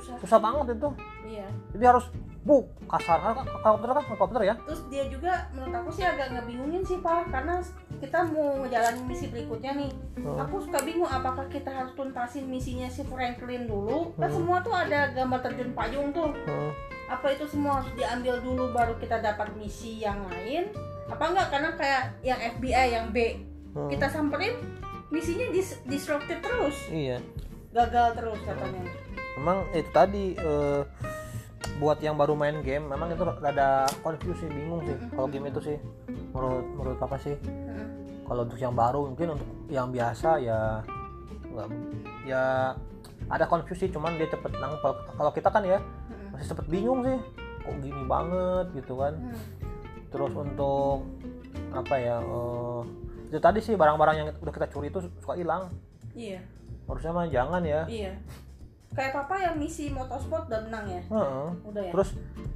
susah, 0.01 0.15
susah 0.25 0.39
banget 0.41 0.81
itu 0.81 0.89
iya. 1.25 1.47
Jadi 1.73 1.83
harus 1.85 2.05
bu 2.45 2.61
kasar 2.85 3.17
kan 3.17 3.41
helikopter 3.41 3.89
kan 3.89 4.03
helikopter 4.05 4.41
ya. 4.45 4.55
Terus 4.69 4.81
dia 4.93 5.03
juga 5.09 5.49
menurut 5.57 5.73
aku 5.81 5.89
sih 5.97 6.05
agak 6.05 6.29
ngebingungin 6.37 6.85
sih 6.85 7.01
pak. 7.01 7.33
Karena 7.33 7.57
kita 7.97 8.19
mau 8.29 8.61
ngejalanin 8.61 9.03
misi 9.09 9.25
berikutnya 9.33 9.71
nih. 9.73 9.91
Hmm. 10.21 10.41
aku 10.41 10.61
suka 10.61 10.81
bingung 10.85 11.09
apakah 11.09 11.45
kita 11.49 11.69
harus 11.69 11.93
tuntasin 11.97 12.45
misinya 12.45 12.85
si 12.85 13.01
Franklin 13.05 13.65
dulu? 13.65 14.13
Kan 14.17 14.29
hmm. 14.29 14.37
semua 14.37 14.57
tuh 14.61 14.73
ada 14.73 15.09
gambar 15.13 15.39
terjun 15.41 15.73
payung 15.73 16.13
tuh. 16.13 16.31
Hmm. 16.45 16.71
apa 17.05 17.37
itu 17.37 17.45
semua 17.45 17.77
harus 17.77 17.93
diambil 17.93 18.41
dulu 18.41 18.73
baru 18.73 18.97
kita 18.97 19.21
dapat 19.21 19.53
misi 19.53 20.01
yang 20.01 20.25
lain? 20.25 20.73
Apa 21.05 21.29
enggak? 21.29 21.53
Karena 21.53 21.69
kayak 21.77 22.03
yang 22.25 22.39
FBI 22.57 22.85
yang 22.97 23.05
B. 23.13 23.17
Hmm. 23.75 23.91
kita 23.91 24.07
samperin 24.07 24.57
misinya 25.13 25.45
dis 25.53 25.77
disrupted 25.85 26.41
terus. 26.41 26.77
Iya. 26.89 27.21
Gagal 27.75 28.17
terus 28.17 28.39
katanya. 28.41 28.81
Emang 29.35 29.67
itu 29.75 29.89
tadi 29.91 30.33
uh, 30.39 30.81
buat 31.75 31.99
yang 31.99 32.15
baru 32.15 32.39
main 32.39 32.63
game 32.63 32.87
memang 32.87 33.11
itu 33.11 33.23
rada 33.27 33.83
confuse 33.99 34.39
sih 34.39 34.49
bingung 34.51 34.79
sih 34.87 34.95
kalau 35.11 35.27
game 35.27 35.51
itu 35.51 35.59
sih. 35.59 35.77
Menurut 36.31 36.65
menurut 36.75 36.99
apa 37.03 37.17
sih. 37.19 37.35
Kalau 38.25 38.41
untuk 38.47 38.57
yang 38.57 38.73
baru 38.73 39.05
mungkin 39.11 39.37
untuk 39.37 39.49
yang 39.69 39.91
biasa 39.91 40.29
ya 40.41 40.81
nggak 41.55 41.67
ya 42.25 42.73
ada 43.29 43.45
konfusi 43.45 43.91
cuman 43.91 44.15
dia 44.15 44.31
cepet 44.31 44.51
nangkep. 44.55 44.95
Kalau 45.19 45.31
kita 45.35 45.49
kan 45.51 45.63
ya 45.67 45.79
masih 46.31 46.55
cepet 46.55 46.65
bingung 46.71 47.03
sih 47.03 47.19
kok 47.65 47.75
gini 47.83 48.03
banget 48.07 48.65
gitu 48.79 48.95
kan. 48.95 49.13
Terus 50.09 50.31
untuk 50.31 51.05
apa 51.75 51.95
ya 51.99 52.23
uh, 52.23 52.87
itu 53.27 53.39
tadi 53.43 53.59
sih 53.59 53.75
barang-barang 53.75 54.15
yang 54.15 54.27
udah 54.39 54.53
kita 54.53 54.67
curi 54.71 54.87
itu 54.87 55.03
suka 55.19 55.35
hilang. 55.35 55.67
Iya. 56.15 56.39
Harusnya 56.87 57.11
mah 57.11 57.27
jangan 57.27 57.61
ya. 57.67 57.83
Iya 57.91 58.15
kayak 58.95 59.11
papa 59.11 59.35
yang 59.37 59.55
misi 59.59 59.91
motorsport 59.91 60.47
dan 60.47 60.71
menang 60.71 60.85
ya? 60.87 61.01
Uh 61.11 61.51
udah 61.67 61.83
ya? 61.83 61.91
Terus 61.91 62.09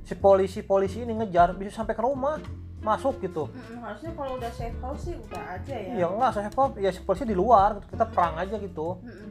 si 0.08 0.14
polisi 0.16 0.60
polisi 0.64 1.04
ini 1.04 1.14
ngejar 1.20 1.54
bisa 1.54 1.84
sampai 1.84 1.94
ke 1.94 2.02
rumah 2.02 2.40
masuk 2.80 3.20
gitu. 3.20 3.52
Mm 3.52 3.84
harusnya 3.84 4.12
kalau 4.16 4.32
udah 4.40 4.52
safe 4.56 4.80
house 4.80 5.02
sih 5.04 5.16
udah 5.20 5.44
aja 5.60 5.76
ya. 5.76 5.94
Ya 6.00 6.08
enggak 6.08 6.32
safe 6.32 6.56
house 6.56 6.74
ya 6.80 6.90
si 6.96 7.02
polisi 7.04 7.28
di 7.28 7.36
luar 7.36 7.84
kita 7.92 8.08
perang 8.08 8.40
aja 8.40 8.56
gitu. 8.58 8.98
Mm-hmm. 9.04 9.28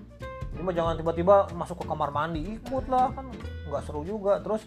cuma 0.59 0.75
jangan 0.75 0.99
tiba-tiba 0.99 1.47
masuk 1.55 1.79
ke 1.79 1.87
kamar 1.87 2.11
mandi 2.11 2.59
ikut 2.59 2.91
lah 2.91 3.15
kan 3.15 3.31
nggak 3.71 3.83
seru 3.87 4.03
juga. 4.03 4.43
Terus 4.43 4.67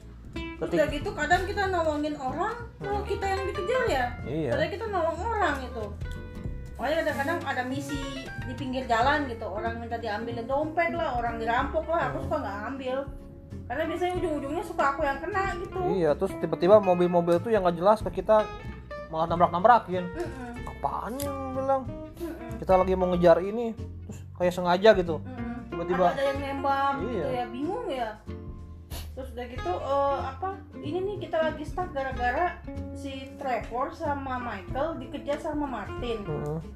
Ketika... 0.62 0.78
Udah 0.78 0.88
gitu 0.94 1.10
kadang 1.18 1.42
kita 1.50 1.64
nolongin 1.74 2.16
orang, 2.22 2.54
kalau 2.78 3.02
kita 3.02 3.26
yang 3.26 3.44
dikejar 3.50 3.84
ya. 3.90 4.06
Iya. 4.24 4.52
Padahal 4.54 4.70
kita 4.70 4.86
nolong 4.94 5.20
orang 5.20 5.56
itu 5.66 5.84
makanya 6.82 7.06
kadang-kadang 7.06 7.40
ada 7.46 7.62
misi 7.70 8.26
di 8.26 8.54
pinggir 8.58 8.90
jalan 8.90 9.30
gitu 9.30 9.46
orang 9.46 9.78
minta 9.78 10.02
diambilin 10.02 10.50
dompet 10.50 10.90
lah 10.98 11.14
orang 11.14 11.38
dirampok 11.38 11.86
lah 11.86 12.10
aku 12.10 12.26
suka 12.26 12.42
nggak 12.42 12.58
ambil. 12.74 12.98
Karena 13.70 13.84
biasanya 13.86 14.14
ujung-ujungnya 14.18 14.64
suka 14.66 14.84
aku 14.90 15.02
yang 15.06 15.20
kena 15.22 15.44
gitu. 15.62 15.80
Iya 15.94 16.12
terus 16.18 16.34
tiba-tiba 16.42 16.82
mobil-mobil 16.82 17.38
tuh 17.38 17.54
yang 17.54 17.62
nggak 17.62 17.78
jelas 17.78 18.02
ke 18.02 18.26
kita 18.26 18.50
malah 19.14 19.30
nabrak-nabrakin. 19.30 20.10
Mm 20.10 20.26
-mm. 20.26 20.72
apaan 20.74 21.14
yang 21.22 21.38
bilang? 21.54 21.82
Mm 21.86 22.34
-mm. 22.34 22.50
kita 22.58 22.74
lagi 22.74 22.94
mau 22.98 23.08
ngejar 23.14 23.38
ini 23.46 23.78
terus 23.78 24.18
kayak 24.42 24.54
sengaja 24.58 24.90
gitu. 24.98 25.16
Tiba-tiba. 25.70 26.06
Ada, 26.10 26.18
ada 26.18 26.24
yang 26.26 26.40
nembak 26.42 26.94
gitu 26.98 27.06
iya. 27.14 27.22
gitu 27.22 27.30
ya 27.30 27.46
bingung 27.54 27.86
ya 27.94 28.10
terus 29.22 29.38
udah 29.38 29.48
gitu 29.54 29.74
uh, 29.86 30.18
apa 30.34 30.58
ini 30.82 30.98
nih 31.06 31.30
kita 31.30 31.38
lagi 31.38 31.62
stuck 31.62 31.94
gara-gara 31.94 32.58
si 32.98 33.30
Trevor 33.38 33.94
sama 33.94 34.42
Michael 34.42 34.98
dikejar 34.98 35.38
sama 35.38 35.70
Martin. 35.70 36.26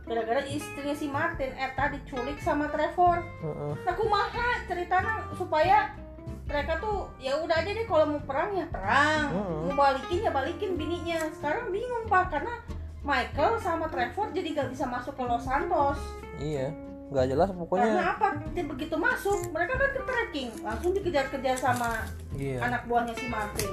Gara-gara 0.05 0.45
istrinya 0.45 0.93
si 0.93 1.09
Martin 1.09 1.49
Eta 1.57 1.89
diculik 1.89 2.37
sama 2.37 2.69
Trevor. 2.69 3.25
Uh-uh. 3.41 3.73
nah 3.81 3.97
kumaha 3.97 4.61
ceritanya 4.69 5.25
supaya 5.33 5.97
mereka 6.45 6.77
tuh 6.77 7.09
ya 7.17 7.33
udah 7.41 7.65
aja 7.65 7.73
deh 7.73 7.89
kalau 7.89 8.13
mau 8.13 8.21
perang 8.21 8.53
ya 8.53 8.69
perang. 8.69 9.33
Uh-uh. 9.33 9.73
mau 9.73 9.89
balikin 9.89 10.21
ya 10.21 10.29
balikin 10.29 10.77
bininya. 10.77 11.25
Sekarang 11.33 11.73
bingung 11.73 12.05
pak 12.05 12.29
karena 12.29 12.61
Michael 13.01 13.57
sama 13.57 13.89
Trevor 13.89 14.29
jadi 14.37 14.53
gak 14.53 14.69
bisa 14.69 14.85
masuk 14.85 15.17
ke 15.17 15.25
Los 15.25 15.49
Santos. 15.49 15.97
Iya 16.37 16.69
nggak 17.05 17.25
jelas 17.29 17.49
pokoknya 17.53 17.91
karena 17.93 18.05
apa? 18.17 18.27
Dia 18.57 18.63
begitu 18.65 18.95
masuk 18.97 19.37
mereka 19.53 19.73
kan 19.77 19.89
ke 19.93 20.01
tracking. 20.01 20.49
Langsung 20.65 20.91
dikejar-kejar 20.97 21.55
sama 21.57 21.89
iya. 22.33 22.57
anak 22.65 22.89
buahnya 22.89 23.13
si 23.13 23.25
Martin. 23.29 23.71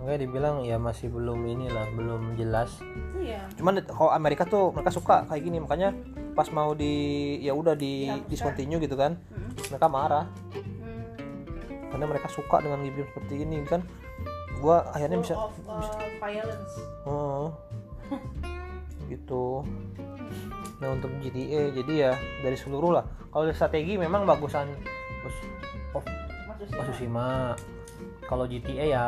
Oke 0.00 0.14
dibilang 0.20 0.64
ya 0.64 0.76
masih 0.80 1.12
belum 1.12 1.40
inilah 1.44 1.86
belum 1.92 2.36
jelas. 2.40 2.80
Iya. 3.16 3.44
Cuman 3.60 3.84
kalau 3.84 4.12
Amerika 4.12 4.48
tuh 4.48 4.72
mereka 4.72 4.92
suka 4.92 5.28
kayak 5.28 5.42
gini 5.44 5.60
makanya 5.60 5.92
pas 6.36 6.48
mau 6.52 6.72
di 6.76 7.36
ya 7.40 7.56
udah 7.56 7.72
di 7.76 8.08
ya, 8.08 8.20
discontinue 8.28 8.80
gitu 8.80 8.96
kan 8.96 9.16
hmm. 9.16 9.72
mereka 9.72 9.86
marah. 9.88 10.26
Hmm. 10.52 10.64
karena 11.86 12.12
mereka 12.12 12.28
suka 12.28 12.60
dengan 12.60 12.84
game 12.84 13.08
seperti 13.08 13.34
ini 13.44 13.56
kan. 13.68 13.84
Gua 14.60 14.88
akhirnya 14.96 15.20
Full 15.20 15.24
bisa, 15.28 15.34
of, 15.36 15.52
uh, 15.68 15.80
bisa 15.80 15.92
violence. 16.20 16.74
Oh 17.04 17.52
gitu 19.10 19.62
nah 20.76 20.92
untuk 20.92 21.08
GTA 21.24 21.72
jadi 21.72 21.92
ya 21.96 22.12
dari 22.44 22.56
seluruh 22.56 23.00
lah 23.00 23.04
kalau 23.32 23.48
strategi 23.52 23.96
memang 23.96 24.28
bagusan 24.28 24.68
oh, 25.96 26.04
Tsushima 26.66 27.56
kalau 28.28 28.44
GTA 28.44 28.84
ya 28.84 29.04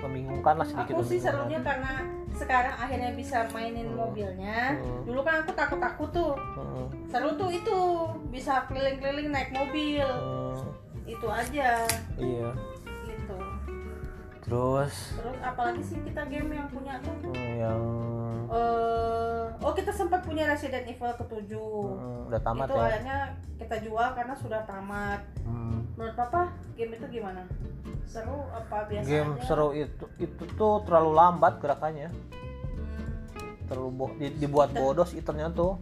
membingungkan 0.00 0.54
lah 0.60 0.66
sedikit 0.66 0.96
aku 0.96 1.04
sih 1.04 1.20
serunya 1.20 1.60
karena 1.60 2.04
sekarang 2.36 2.76
akhirnya 2.76 3.10
bisa 3.16 3.48
mainin 3.50 3.88
hmm. 3.90 3.96
mobilnya 3.96 4.76
hmm. 4.76 5.08
dulu 5.08 5.20
kan 5.24 5.42
aku 5.42 5.52
takut 5.56 5.80
takut 5.80 6.10
tuh 6.12 6.34
hmm. 6.36 6.86
seru 7.08 7.32
tuh 7.34 7.50
itu 7.50 7.78
bisa 8.28 8.68
keliling-keliling 8.68 9.32
naik 9.32 9.50
mobil 9.56 10.04
hmm. 10.04 10.68
itu 11.08 11.26
aja 11.26 11.84
iya 12.20 12.48
terus? 14.46 14.94
Terus 15.18 15.38
apalagi 15.42 15.82
sih 15.82 15.98
kita 16.06 16.22
game 16.30 16.50
yang 16.54 16.68
punya 16.70 17.02
tuh? 17.02 17.34
Hmm, 17.34 17.54
yang 17.58 17.82
uh, 18.46 19.50
oh 19.58 19.72
kita 19.74 19.90
sempat 19.90 20.22
punya 20.22 20.46
Resident 20.46 20.86
Evil 20.86 21.12
ketujuh. 21.18 21.74
Hmm, 21.98 22.28
udah 22.30 22.40
tamat 22.40 22.66
itu 22.70 22.78
ya? 22.78 22.86
akhirnya 22.86 23.18
kita 23.58 23.76
jual 23.82 24.08
karena 24.14 24.34
sudah 24.38 24.60
tamat. 24.64 25.20
Hmm. 25.42 25.82
menurut 25.98 26.14
papa 26.14 26.54
game 26.78 26.94
itu 26.94 27.06
gimana? 27.10 27.42
Seru 28.06 28.46
apa 28.54 28.86
biasa 28.86 29.06
game 29.10 29.32
aja? 29.34 29.42
seru 29.42 29.68
itu 29.74 30.04
itu 30.22 30.42
tuh 30.54 30.86
terlalu 30.86 31.10
lambat 31.18 31.58
gerakannya. 31.58 32.08
Hmm. 32.14 33.66
terlalu 33.66 33.90
bo 33.90 34.06
di, 34.14 34.30
dibuat 34.38 34.70
bodos 34.70 35.10
iternya 35.18 35.50
tuh. 35.50 35.74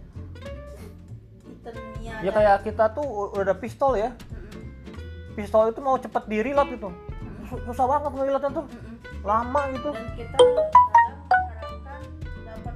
Ya 2.25 2.33
kayak 2.33 2.64
kita 2.64 2.92
tuh 2.97 3.04
udah 3.37 3.52
ada 3.52 3.56
pistol 3.56 4.00
ya. 4.00 4.16
Pistol 5.37 5.68
itu 5.68 5.80
mau 5.85 6.00
cepet 6.00 6.25
di 6.30 6.38
reload 6.40 6.68
gitu 6.73 6.88
susah 7.46 7.84
banget 7.86 8.10
ngereloadnya 8.10 8.50
tuh. 8.52 8.66
Lama 9.20 9.60
gitu. 9.70 9.88
Dan 9.88 10.06
kita 10.14 10.36
kadang 10.36 11.20
mengharapkan 11.26 12.00
dapat 12.44 12.74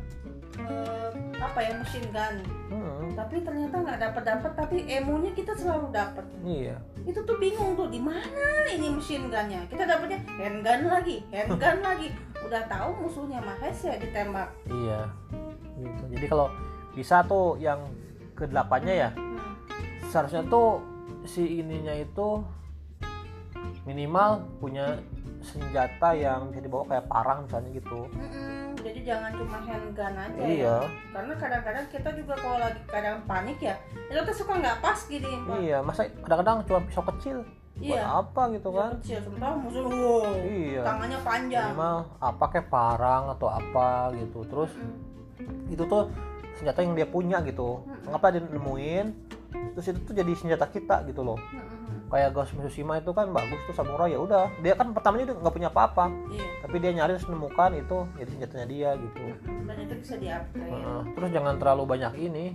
eh, 0.58 1.10
apa 1.38 1.58
ya 1.60 1.72
mesin 1.76 2.04
gun. 2.08 2.36
Hmm, 2.68 3.04
tapi 3.16 3.36
ternyata 3.40 3.76
nggak 3.78 3.98
dapat 4.00 4.22
dapat 4.24 4.52
tapi 4.54 4.76
emonya 4.86 5.30
kita 5.32 5.52
selalu 5.54 5.88
dapat 5.88 6.24
iya. 6.44 6.76
Itu 7.04 7.24
tuh 7.24 7.36
bingung 7.36 7.72
tuh 7.72 7.88
di 7.88 7.96
mana 7.96 8.20
ini 8.68 8.92
mesin 8.92 9.32
gunnya? 9.32 9.64
Kita 9.66 9.84
dapatnya 9.84 10.20
handgun 10.36 10.82
lagi 10.86 11.24
handgun 11.32 11.78
lagi. 11.88 12.08
Udah 12.44 12.62
tahu 12.68 12.88
musuhnya 13.02 13.40
Mahes 13.40 13.80
ya 13.82 13.96
ditembak. 13.96 14.48
Iya 14.68 15.00
gitu. 15.78 16.02
Jadi 16.16 16.26
kalau 16.26 16.48
bisa 16.92 17.22
tuh 17.24 17.54
yang 17.56 17.80
kedelapannya 18.34 18.94
ya 18.98 19.10
Hmm. 19.14 19.54
seharusnya 20.10 20.42
tuh 20.46 20.80
si 21.22 21.60
ininya 21.60 21.92
itu 21.92 22.40
minimal 23.88 24.30
punya 24.60 25.00
senjata 25.40 26.12
yang 26.12 26.50
bisa 26.50 26.60
dibawa 26.60 26.84
kayak 26.84 27.06
parang 27.06 27.38
misalnya 27.42 27.70
gitu 27.72 28.10
Mm-mm, 28.10 28.74
jadi 28.76 29.00
jangan 29.06 29.30
cuma 29.32 29.58
handgun 29.60 30.12
aja 30.12 30.34
Iya. 30.36 30.76
ya 30.76 30.76
karena 31.08 31.32
kadang-kadang 31.34 31.86
kita 31.88 32.08
juga 32.12 32.34
kalau 32.36 32.58
lagi 32.58 32.80
kadang 32.84 33.16
panik 33.24 33.58
ya 33.58 33.74
itu 34.04 34.20
tuh 34.20 34.36
suka 34.36 34.52
nggak 34.54 34.78
pas 34.78 34.98
gini 35.00 35.30
Pak. 35.40 35.56
iya 35.58 35.78
masa 35.80 36.00
kadang-kadang 36.20 36.56
cuma 36.64 36.80
pisau 36.84 37.04
kecil 37.08 37.36
buat 37.78 37.94
Iya. 37.94 38.02
apa 38.04 38.42
gitu 38.50 38.68
kan 38.72 38.90
kecil 38.98 39.18
sementara 39.22 39.54
musuh 39.56 39.82
wow, 39.86 40.26
iya 40.42 40.82
tangannya 40.82 41.18
panjang 41.22 41.66
minimal 41.70 41.96
apa 42.18 42.44
kayak 42.50 42.66
parang 42.68 43.22
atau 43.30 43.48
apa 43.48 43.88
gitu 44.14 44.38
terus 44.44 44.70
Mm. 45.38 45.70
itu 45.70 45.86
tuh 45.86 46.10
senjata 46.52 46.82
yang 46.82 46.92
dia 46.92 47.06
punya 47.06 47.38
gitu 47.40 47.78
Mm-mm. 47.80 48.10
ngapa 48.10 48.34
dia 48.34 48.42
nemuin 48.42 49.06
terus 49.72 49.86
itu 49.88 50.00
tuh 50.02 50.12
jadi 50.12 50.32
senjata 50.34 50.66
kita 50.66 51.06
gitu 51.06 51.22
loh 51.22 51.38
Mm-mm. 51.38 51.77
Kayak 52.08 52.32
Ghost 52.32 52.56
Tsushima 52.56 52.98
itu 52.98 53.12
kan 53.12 53.28
bagus 53.28 53.60
tuh 53.68 53.76
samurai 53.76 54.12
ya 54.12 54.18
udah. 54.20 54.48
Dia 54.64 54.74
kan 54.74 54.96
pertamanya 54.96 55.32
dia 55.32 55.36
nggak 55.36 55.54
punya 55.54 55.68
apa-apa. 55.68 56.08
Iya. 56.32 56.46
Tapi 56.64 56.76
dia 56.80 56.90
nyari 56.96 57.12
terus 57.16 57.28
nemukan 57.28 57.70
itu 57.76 57.98
jadi 58.16 58.30
senjatanya 58.32 58.66
dia 58.66 58.90
gitu. 58.96 59.24
Dan 59.44 59.76
itu 59.84 59.94
bisa 60.00 60.14
di-upgrade. 60.16 60.72
Terus 61.14 61.30
jangan 61.30 61.54
terlalu 61.60 61.84
banyak 61.84 62.12
ini. 62.16 62.46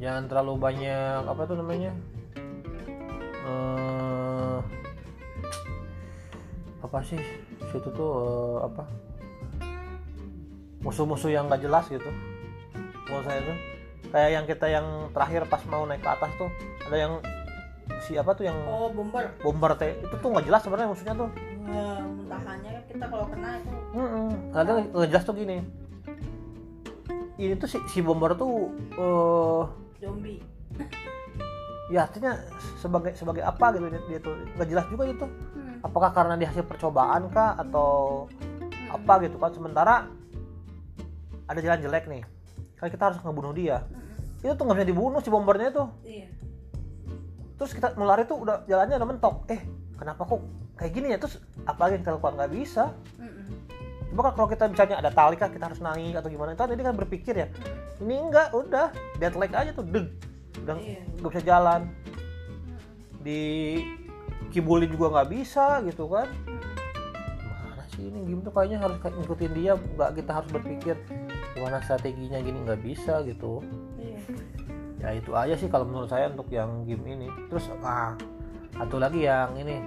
Jangan 0.00 0.24
terlalu 0.28 0.54
banyak 0.56 1.20
apa 1.24 1.42
tuh 1.44 1.56
namanya? 1.60 1.92
Eh 3.44 4.58
apa 6.80 6.98
sih? 7.04 7.20
Situ 7.68 7.88
tuh 7.92 8.12
eh, 8.24 8.56
apa? 8.72 8.84
Musuh-musuh 10.80 11.28
yang 11.28 11.48
nggak 11.52 11.60
jelas 11.60 11.84
gitu. 11.92 12.08
Menurut 13.06 13.24
saya 13.28 13.40
tuh 13.44 13.58
kayak 14.06 14.30
yang 14.32 14.44
kita 14.48 14.66
yang 14.70 14.86
terakhir 15.12 15.44
pas 15.50 15.60
mau 15.66 15.82
naik 15.84 16.00
ke 16.00 16.08
atas 16.08 16.30
tuh 16.38 16.50
ada 16.86 16.96
yang 16.96 17.12
si 18.06 18.14
apa 18.14 18.30
tuh 18.38 18.46
yang 18.46 18.54
oh 18.70 18.88
bomber. 18.94 19.34
bomber 19.42 19.74
teh. 19.74 19.98
Itu 19.98 20.14
tuh 20.22 20.30
nggak 20.30 20.46
jelas 20.46 20.60
sebenarnya 20.62 20.88
musuhnya 20.94 21.14
tuh. 21.18 21.28
Muntahannya 21.66 22.70
kita 22.86 23.04
kalau 23.10 23.26
kena 23.26 23.50
itu. 23.58 23.76
Mm-mm. 23.98 24.28
kadang 24.54 24.76
nggak 24.94 25.08
jelas 25.10 25.24
tuh 25.26 25.34
gini. 25.34 25.58
Ini 27.36 27.54
tuh 27.60 27.68
si, 27.68 27.78
si 27.90 27.98
bomber 28.00 28.38
tuh 28.38 28.70
eh 28.96 29.62
zombie. 29.98 30.38
ya 31.86 32.02
artinya 32.02 32.34
sebagai 32.82 33.14
sebagai 33.14 33.42
apa 33.46 33.74
gitu 33.74 33.90
dia, 33.90 34.02
dia 34.06 34.18
tuh. 34.22 34.34
Nggak 34.54 34.68
jelas 34.70 34.86
juga 34.86 35.04
itu 35.10 35.26
Hmm. 35.26 35.82
apakah 35.82 36.10
karena 36.14 36.34
dia 36.38 36.48
hasil 36.48 36.64
percobaan 36.64 37.28
kah 37.34 37.58
atau 37.58 38.24
apa 38.88 39.12
gitu 39.26 39.36
kan? 39.36 39.50
Sementara 39.50 40.06
ada 41.50 41.58
jalan 41.60 41.82
jelek 41.82 42.06
nih. 42.06 42.22
Kan 42.78 42.88
kita 42.88 43.10
harus 43.10 43.18
ngebunuh 43.20 43.52
dia. 43.52 43.82
Mm-mm. 43.82 44.46
itu 44.46 44.52
tuh 44.54 44.62
nggak 44.62 44.78
bisa 44.78 44.88
dibunuh 44.94 45.18
si 45.18 45.28
bombernya 45.32 45.68
itu 45.74 45.84
iya 46.06 46.28
terus 47.56 47.72
kita 47.72 47.96
melari 47.96 48.28
tuh 48.28 48.36
udah 48.44 48.64
jalannya 48.68 48.96
udah 49.00 49.08
mentok. 49.08 49.34
Eh 49.48 49.60
kenapa 49.96 50.22
kok 50.28 50.40
kayak 50.76 50.92
gini 50.92 51.06
ya? 51.12 51.18
Terus 51.20 51.40
apa 51.64 51.88
lagi 51.88 51.92
yang 51.96 52.02
kita 52.04 52.12
lakukan 52.20 52.34
nggak 52.36 52.52
bisa. 52.52 52.84
Mm-mm. 53.16 53.44
coba 54.16 54.32
kalau 54.32 54.48
kita 54.48 54.64
misalnya 54.64 54.96
ada 54.96 55.12
tali 55.12 55.36
kah 55.36 55.52
kita 55.52 55.68
harus 55.68 55.80
naik 55.84 56.16
atau 56.16 56.32
gimana? 56.32 56.56
Itu 56.56 56.64
kan 56.64 56.72
ini 56.72 56.82
kan 56.84 56.94
berpikir 56.96 57.34
ya 57.36 57.48
ini 58.00 58.14
enggak 58.16 58.52
udah. 58.52 58.88
Dead 59.20 59.34
leg 59.36 59.52
aja 59.52 59.70
tuh 59.76 59.84
deg 59.84 60.08
udah 60.64 60.76
Iya. 60.80 61.00
nggak 61.20 61.30
bisa 61.32 61.42
jalan. 61.44 61.80
Di 63.20 63.40
kibulin 64.52 64.88
juga 64.88 65.20
nggak 65.20 65.28
bisa 65.32 65.84
gitu 65.84 66.08
kan. 66.08 66.32
Mana 67.44 67.84
sih 67.92 68.08
ini 68.08 68.24
game 68.24 68.40
tuh 68.40 68.52
kayaknya 68.56 68.78
harus 68.84 68.96
ngikutin 69.00 69.52
dia 69.52 69.72
nggak 69.76 70.10
kita 70.16 70.32
harus 70.32 70.48
berpikir 70.52 70.96
gimana 71.52 71.80
strateginya 71.84 72.40
gini? 72.40 72.58
Nggak 72.64 72.80
bisa 72.84 73.20
gitu. 73.24 73.60
Iya 74.00 74.20
ya 75.06 75.14
itu 75.14 75.30
aja 75.38 75.54
sih 75.54 75.70
kalau 75.70 75.86
menurut 75.86 76.10
saya 76.10 76.26
untuk 76.26 76.50
yang 76.50 76.82
game 76.82 77.06
ini. 77.06 77.30
Terus 77.46 77.70
ah 77.86 78.18
satu 78.74 78.98
lagi 78.98 79.22
yang 79.22 79.54
ini 79.54 79.78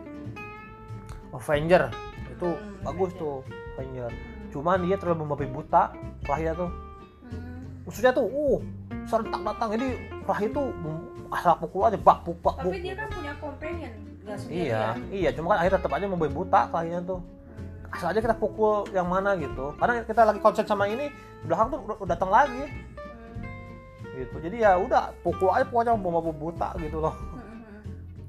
Avenger. 1.35 1.91
Itu 2.31 2.55
Hmm, 2.55 2.87
bagus 2.87 3.11
Avenger. 3.11 3.19
tuh 3.19 3.35
Avenger. 3.75 4.11
Cuman 4.55 4.87
dia 4.87 4.95
terlalu 4.95 5.27
membabi 5.27 5.47
buta 5.51 5.91
Rahya 6.23 6.55
tuh. 6.55 6.71
Hmm. 7.27 7.83
maksudnya 7.83 8.15
tuh 8.15 8.31
uh 8.31 8.59
serentak 9.03 9.41
datang. 9.43 9.75
Jadi 9.75 9.87
Rahya 10.23 10.47
tuh 10.55 10.71
asal 11.29 11.53
pukul 11.61 11.85
aja 11.85 11.97
bak 11.99 12.25
buk 12.25 12.37
bak 12.41 12.57
buk 12.57 12.73
tapi 12.73 12.81
dia 12.81 12.97
kan 12.97 13.05
punya 13.13 13.33
companion 13.37 13.93
nggak 14.25 14.33
iya 14.33 14.41
sendirian 14.41 14.95
iya. 15.13 15.29
Cuma 15.29 15.53
kan 15.53 15.57
akhirnya 15.61 15.77
tetap 15.77 15.93
aja 15.93 16.05
membabi 16.09 16.33
buta 16.33 16.61
Rahyanya 16.73 17.01
tuh. 17.05 17.19
Asal 17.89 18.13
aja 18.13 18.19
kita 18.21 18.35
pukul 18.37 18.85
yang 18.93 19.09
mana 19.09 19.33
gitu. 19.37 19.73
Karena 19.81 20.05
kita 20.05 20.21
lagi 20.21 20.39
konsen 20.41 20.65
sama 20.65 20.85
ini 20.85 21.09
belakang 21.45 21.73
tuh 21.73 21.79
udah, 21.85 22.05
datang 22.05 22.29
lagi. 22.29 22.69
Gitu 24.15 24.35
jadi 24.39 24.57
ya 24.59 24.71
udah 24.75 25.13
pukul 25.19 25.49
aja 25.49 25.65
pokoknya 25.65 25.93
mau 25.93 26.09
membabi 26.11 26.33
buta 26.33 26.69
gitu 26.77 26.99
loh 26.99 27.15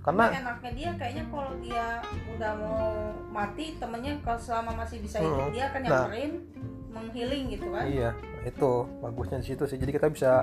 karena 0.00 0.24
Tapi 0.26 0.40
enaknya 0.40 0.70
dia 0.72 0.90
kayaknya 0.96 1.24
kalau 1.28 1.52
dia 1.60 1.86
udah 2.32 2.52
mau 2.56 2.80
mati 3.28 3.76
temennya 3.76 4.16
kalau 4.24 4.40
selama 4.40 4.72
masih 4.80 4.98
bisa 4.98 5.20
hidup 5.20 5.44
Hmm. 5.44 5.52
dia 5.52 5.64
akan 5.68 5.80
Nah. 5.80 5.88
nyamperin 5.92 6.32
menghealing 6.90 7.44
gitu 7.52 7.66
kan 7.68 7.84
Iya, 7.84 8.10
itu 8.42 8.70
bagusnya 8.98 9.38
di 9.38 9.46
situ 9.46 9.62
sih. 9.62 9.76
Jadi 9.76 9.92
kita 9.92 10.08
bisa 10.08 10.42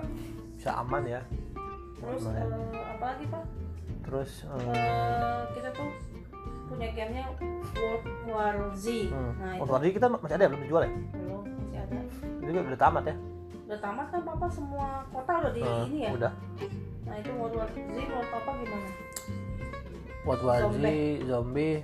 bisa 0.54 0.72
aman 0.78 1.04
ya. 1.04 1.22
terus 1.98 2.22
Nah, 2.24 2.38
eh, 2.38 2.46
apa 2.94 3.06
lagi 3.10 3.26
pak 3.28 3.44
terus 4.00 4.32
eh, 4.46 4.62
Eh, 4.70 5.42
kita 5.52 5.70
tuh 5.74 5.90
punya 6.70 6.88
gamenya 6.94 7.26
World 7.74 8.06
War 8.30 8.56
Z 8.78 8.86
hmm. 9.10 9.32
nah 9.42 9.52
itu 9.58 9.62
oh, 9.64 9.68
tadi 9.68 9.88
kita 9.90 10.06
masih 10.08 10.36
ada 10.38 10.44
ya 10.46 10.50
belum 10.54 10.62
dijual 10.62 10.84
ya? 10.86 10.92
belum 10.94 11.42
masih 11.42 11.80
ada 11.82 11.98
juga 12.46 12.60
udah 12.70 12.80
tamat 12.80 13.04
ya? 13.10 13.16
Udah 13.68 13.78
tamat 13.78 14.08
kan 14.08 14.22
papa 14.24 14.48
semua 14.48 14.88
kota 15.12 15.32
udah 15.44 15.52
di 15.52 15.60
Eh, 15.60 15.82
ini 15.92 16.00
ya 16.08 16.12
Udah. 16.16 16.32
nah 17.04 17.16
itu 17.20 17.32
World 17.36 17.56
War 17.56 17.68
Z 17.68 17.76
menurut 17.84 18.28
papa 18.32 18.52
gimana 18.56 18.90
World 20.24 20.44
War 20.44 20.56
Z, 20.56 20.64
Zombie. 20.64 21.08
zombie. 21.24 21.76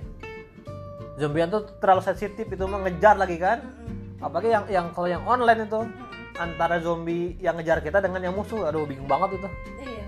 Zombie 1.14 1.40
tuh 1.46 1.62
terlalu 1.78 2.02
sensitif 2.02 2.44
itu 2.44 2.64
mah 2.64 2.80
ngejar 2.82 3.16
lagi 3.16 3.36
kan? 3.36 3.62
Mm-mm. 3.62 4.20
Apalagi 4.20 4.48
yang 4.50 4.64
yang 4.68 4.86
kalau 4.90 5.08
yang 5.08 5.24
online 5.24 5.64
itu 5.64 5.80
Mm-mm. 5.80 6.36
antara 6.36 6.76
zombie 6.78 7.36
yang 7.38 7.54
ngejar 7.54 7.80
kita 7.80 8.00
dengan 8.00 8.20
yang 8.20 8.34
musuh, 8.34 8.64
aduh 8.64 8.84
bingung 8.84 9.06
banget 9.06 9.38
itu. 9.38 9.48
iya 9.80 10.04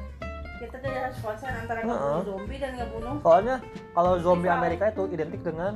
kita 0.58 0.76
tuh 0.80 0.88
harus 0.90 1.16
konsen 1.20 1.52
antara 1.54 1.80
Heeh. 1.80 1.92
ngebunuh 1.92 2.24
zombie 2.26 2.58
dan 2.58 2.72
ngebunuh 2.74 3.14
Soalnya 3.20 3.56
kalau 3.92 4.12
zombie 4.18 4.48
Rival. 4.48 4.58
Amerika 4.58 4.84
itu 4.90 5.02
identik 5.08 5.40
dengan 5.40 5.72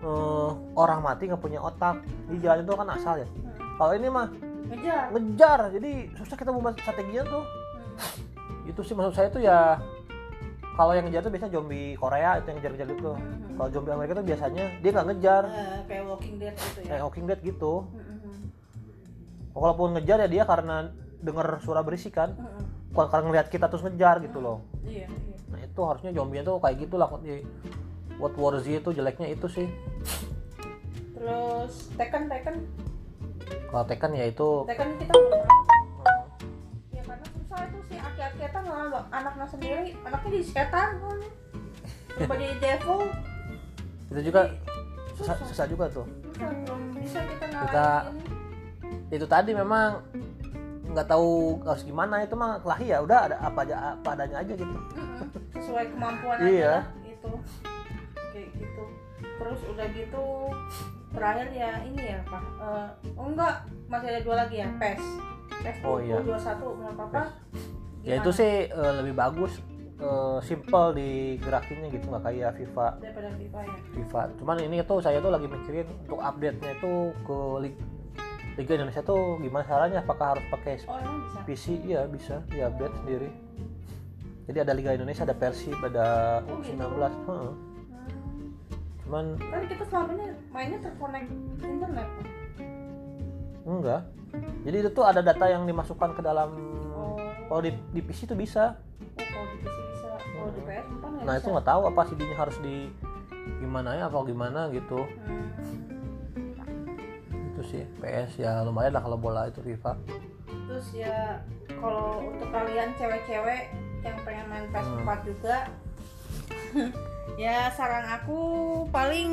eh, 0.00 0.50
orang 0.74 1.00
mati 1.00 1.22
nggak 1.28 1.40
punya 1.40 1.60
otak. 1.60 2.00
Di 2.26 2.36
jalan 2.40 2.64
itu 2.64 2.72
kan 2.74 2.88
asal 2.90 3.14
ya. 3.20 3.28
Hmm. 3.28 3.76
Kalau 3.76 3.92
ini 3.94 4.08
mah 4.08 4.28
ngejar. 4.74 5.04
Ngejar. 5.14 5.60
Jadi 5.78 5.90
susah 6.18 6.36
kita 6.36 6.50
membuat 6.50 6.74
strateginya 6.82 7.22
tuh. 7.24 7.44
Hmm. 7.94 8.70
itu 8.70 8.80
sih 8.82 8.96
maksud 8.96 9.14
saya 9.14 9.30
tuh 9.30 9.38
ya 9.38 9.78
kalau 10.74 10.98
yang 10.98 11.06
ngejar 11.06 11.22
tuh 11.22 11.30
biasanya 11.30 11.52
zombie 11.54 11.94
Korea 11.94 12.42
itu 12.42 12.46
yang 12.50 12.56
ngejar-ngejar 12.58 12.88
itu. 12.90 13.12
Hmm. 13.14 13.54
kalau 13.54 13.68
zombie 13.70 13.92
Amerika 13.94 14.12
tuh 14.18 14.26
biasanya 14.26 14.64
dia 14.82 14.90
nggak 14.90 15.06
ngejar. 15.14 15.42
Eh, 15.46 15.80
kayak 15.86 16.04
Walking 16.10 16.36
Dead 16.42 16.54
gitu 16.58 16.78
ya? 16.82 16.86
Kayak 16.90 17.02
Walking 17.06 17.26
Dead 17.30 17.40
gitu. 17.44 17.74
Mm-mm. 17.94 18.36
walaupun 19.54 19.94
ngejar 19.94 20.18
ya 20.26 20.28
dia 20.28 20.42
karena 20.42 20.90
dengar 21.22 21.46
suara 21.62 21.86
berisik 21.86 22.18
kan. 22.18 22.34
Mm-mm. 22.34 22.62
bukan 22.90 23.06
karena 23.10 23.24
ngelihat 23.30 23.48
kita 23.50 23.66
terus 23.70 23.82
ngejar 23.86 24.22
gitu 24.22 24.38
loh. 24.42 24.58
Iya 24.82 25.06
iya. 25.06 25.36
Nah 25.50 25.60
itu 25.62 25.80
harusnya 25.82 26.10
zombie 26.14 26.42
tuh 26.42 26.58
kayak 26.58 26.76
gitu 26.82 26.94
lah 26.98 27.10
di 27.22 27.42
World 28.18 28.36
War 28.38 28.54
Z 28.62 28.66
itu 28.70 28.90
jeleknya 28.94 29.30
itu 29.30 29.46
sih. 29.50 29.66
Terus 31.14 31.72
Tekken 31.98 32.30
Tekken 32.30 32.56
kalau 33.74 33.90
Tekken 33.90 34.12
ya 34.14 34.30
itu 34.30 34.48
Tekken 34.70 34.88
kita 35.02 35.12
belum 35.12 35.30
pernah. 35.34 36.22
Ya 36.94 37.02
karena 37.02 37.26
susah 37.26 37.58
itu 37.66 37.78
si 37.90 37.94
aki-aki 37.98 38.38
kita 38.38 38.58
ngelawan 38.62 39.04
anaknya 39.10 39.46
sendiri. 39.50 39.86
Anaknya 40.06 40.28
jadi 40.30 40.46
setan 40.46 40.88
kan? 41.02 41.18
Coba 42.14 42.34
jadi 42.38 42.54
devil. 42.62 43.00
Itu 44.14 44.20
juga 44.22 44.42
susah 45.18 45.34
susah, 45.42 45.46
susah 45.50 45.66
juga 45.66 45.84
tuh. 45.90 46.06
Susah 46.06 46.50
belum 46.54 46.80
bisa 47.02 47.18
kita 47.26 47.44
Kita- 47.50 48.02
ngalahin 48.06 48.22
itu 49.10 49.26
tadi 49.26 49.50
memang 49.54 50.02
nggak 50.94 51.06
tahu 51.10 51.58
harus 51.66 51.82
gimana 51.82 52.22
itu 52.22 52.34
mah 52.38 52.62
kelahi 52.62 52.94
ya 52.94 52.98
udah 53.02 53.18
ada 53.26 53.36
apa 53.42 53.58
aja 53.66 53.98
apa 53.98 54.08
adanya 54.14 54.38
aja 54.38 54.52
gitu. 54.54 54.76
Sesuai 55.50 55.90
kemampuan 55.90 56.38
Iya. 56.46 56.46
aja 56.46 56.70
lah, 56.70 56.84
gitu. 57.02 57.30
Kayak 58.30 58.48
gitu. 58.54 58.82
Terus 59.18 59.60
udah 59.66 59.86
gitu 59.90 60.24
terakhir 61.14 61.48
ya 61.54 61.70
ini 61.86 62.02
ya 62.02 62.18
pak. 62.26 62.44
Eh, 62.60 62.88
oh 63.14 63.26
enggak. 63.30 63.56
Masih 63.88 64.08
ada 64.10 64.20
dua 64.26 64.36
lagi 64.44 64.56
ya 64.60 64.68
pes. 64.76 65.02
Pes 65.62 65.76
Oh, 65.86 66.02
iya. 66.02 66.18
2021 66.20 66.78
menurut 66.78 66.96
papa 66.98 67.22
ya 68.04 68.20
itu 68.20 68.30
sih 68.30 68.68
uh, 68.68 68.92
lebih 69.00 69.16
bagus 69.16 69.64
uh, 69.98 70.36
simple 70.44 70.92
digerakinnya 70.92 71.88
gitu 71.88 72.04
nggak 72.12 72.24
kayak 72.28 72.50
FIFA. 72.60 72.86
Daripada 73.00 73.28
FIFA 73.32 73.58
ya? 73.64 73.76
FIFA. 73.96 74.20
Cuman 74.38 74.56
ini 74.60 74.76
tuh 74.84 74.98
saya 75.00 75.18
tuh 75.24 75.32
lagi 75.32 75.48
mikirin 75.48 75.88
untuk 76.04 76.20
update 76.20 76.58
nya 76.60 76.70
itu 76.76 76.92
ke 77.24 77.38
Liga 78.54 78.72
Indonesia 78.78 79.02
tuh 79.02 79.40
gimana 79.42 79.64
caranya? 79.66 79.98
Apakah 80.04 80.36
harus 80.36 80.44
pakai 80.52 80.78
oh, 80.86 81.00
bisa? 81.00 81.40
PC 81.48 81.64
iya 81.88 82.06
bisa. 82.06 82.44
Ya 82.54 82.70
update 82.70 82.94
sendiri. 83.02 83.28
Jadi 84.44 84.58
ada 84.60 84.72
Liga 84.76 84.92
Indonesia 84.92 85.24
ada 85.24 85.34
Persib 85.34 85.80
ada 85.80 86.38
oh, 86.44 86.60
U19 86.60 86.76
gitu? 86.76 86.84
hmm. 87.24 87.52
Cuman 89.04 89.36
kan 89.36 89.62
kita 89.68 89.84
selama 89.88 90.10
ini 90.16 90.26
mainnya 90.48 90.78
terkonek 90.80 91.28
internet 91.60 92.08
enggak 93.64 94.02
jadi 94.64 94.76
itu 94.80 94.90
tuh 94.90 95.04
ada 95.04 95.20
data 95.20 95.44
yang 95.46 95.68
dimasukkan 95.68 96.16
ke 96.16 96.22
dalam 96.24 96.56
oh. 96.96 97.20
kalau 97.48 97.60
di, 97.60 97.76
di 97.92 98.00
PC 98.00 98.24
tuh 98.28 98.36
bisa 98.36 98.80
oh 99.20 99.26
kalau 99.28 99.46
di 99.52 99.56
PC 99.60 99.76
bisa 99.92 100.08
kalau 100.16 100.50
di 100.52 100.60
PS 100.64 100.88
kan 101.04 101.10
nah 101.20 101.34
bisa. 101.36 101.44
itu 101.44 101.48
nggak 101.52 101.68
tahu 101.68 101.82
apa 101.88 102.00
CD-nya 102.08 102.36
harus 102.36 102.56
di 102.64 102.88
gimana 103.60 103.96
ya 103.96 104.08
apa 104.08 104.24
gimana 104.24 104.72
gitu 104.72 105.04
hmm. 105.04 105.52
itu 107.52 107.62
sih 107.68 107.82
PS 108.00 108.40
ya 108.40 108.64
lumayan 108.64 108.96
lah 108.96 109.04
kalau 109.04 109.20
bola 109.20 109.52
itu 109.52 109.60
FIFA 109.60 110.00
terus 110.64 110.88
ya 110.96 111.44
kalau 111.76 112.24
untuk 112.24 112.48
kalian 112.48 112.96
cewek-cewek 112.96 113.68
yang 114.00 114.16
pengen 114.24 114.46
main 114.48 114.64
PS4 114.72 115.04
hmm. 115.04 115.24
juga 115.28 115.56
ya 117.34 117.70
saran 117.74 118.06
aku 118.10 118.38
paling 118.94 119.30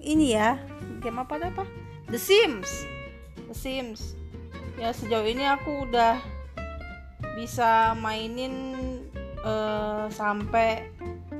ini 0.00 0.34
ya. 0.34 0.58
Game 1.02 1.20
apa 1.20 1.36
apa? 1.38 1.64
The 2.08 2.18
Sims. 2.18 2.86
The 3.50 3.56
Sims. 3.56 4.14
Ya 4.78 4.90
sejauh 4.90 5.26
ini 5.26 5.46
aku 5.46 5.86
udah 5.86 6.18
bisa 7.34 7.94
mainin 7.98 8.54
uh, 9.42 10.06
sampai 10.10 10.90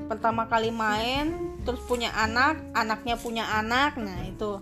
pertama 0.05 0.45
kali 0.45 0.69
main 0.69 1.57
terus 1.65 1.81
punya 1.87 2.13
anak 2.13 2.59
anaknya 2.75 3.15
punya 3.15 3.43
anak. 3.47 3.95
Nah 3.95 4.19
itu. 4.27 4.59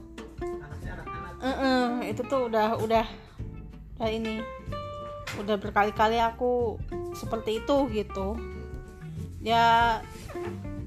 Uh 1.44 1.50
-uh, 1.52 1.88
itu 2.08 2.24
tuh 2.24 2.48
udah 2.48 2.80
udah 2.80 3.06
udah 4.00 4.10
ini. 4.10 4.40
Udah 5.42 5.58
berkali-kali 5.58 6.22
aku 6.22 6.78
seperti 7.18 7.60
itu 7.60 7.78
gitu. 7.90 8.38
Ya 9.44 10.00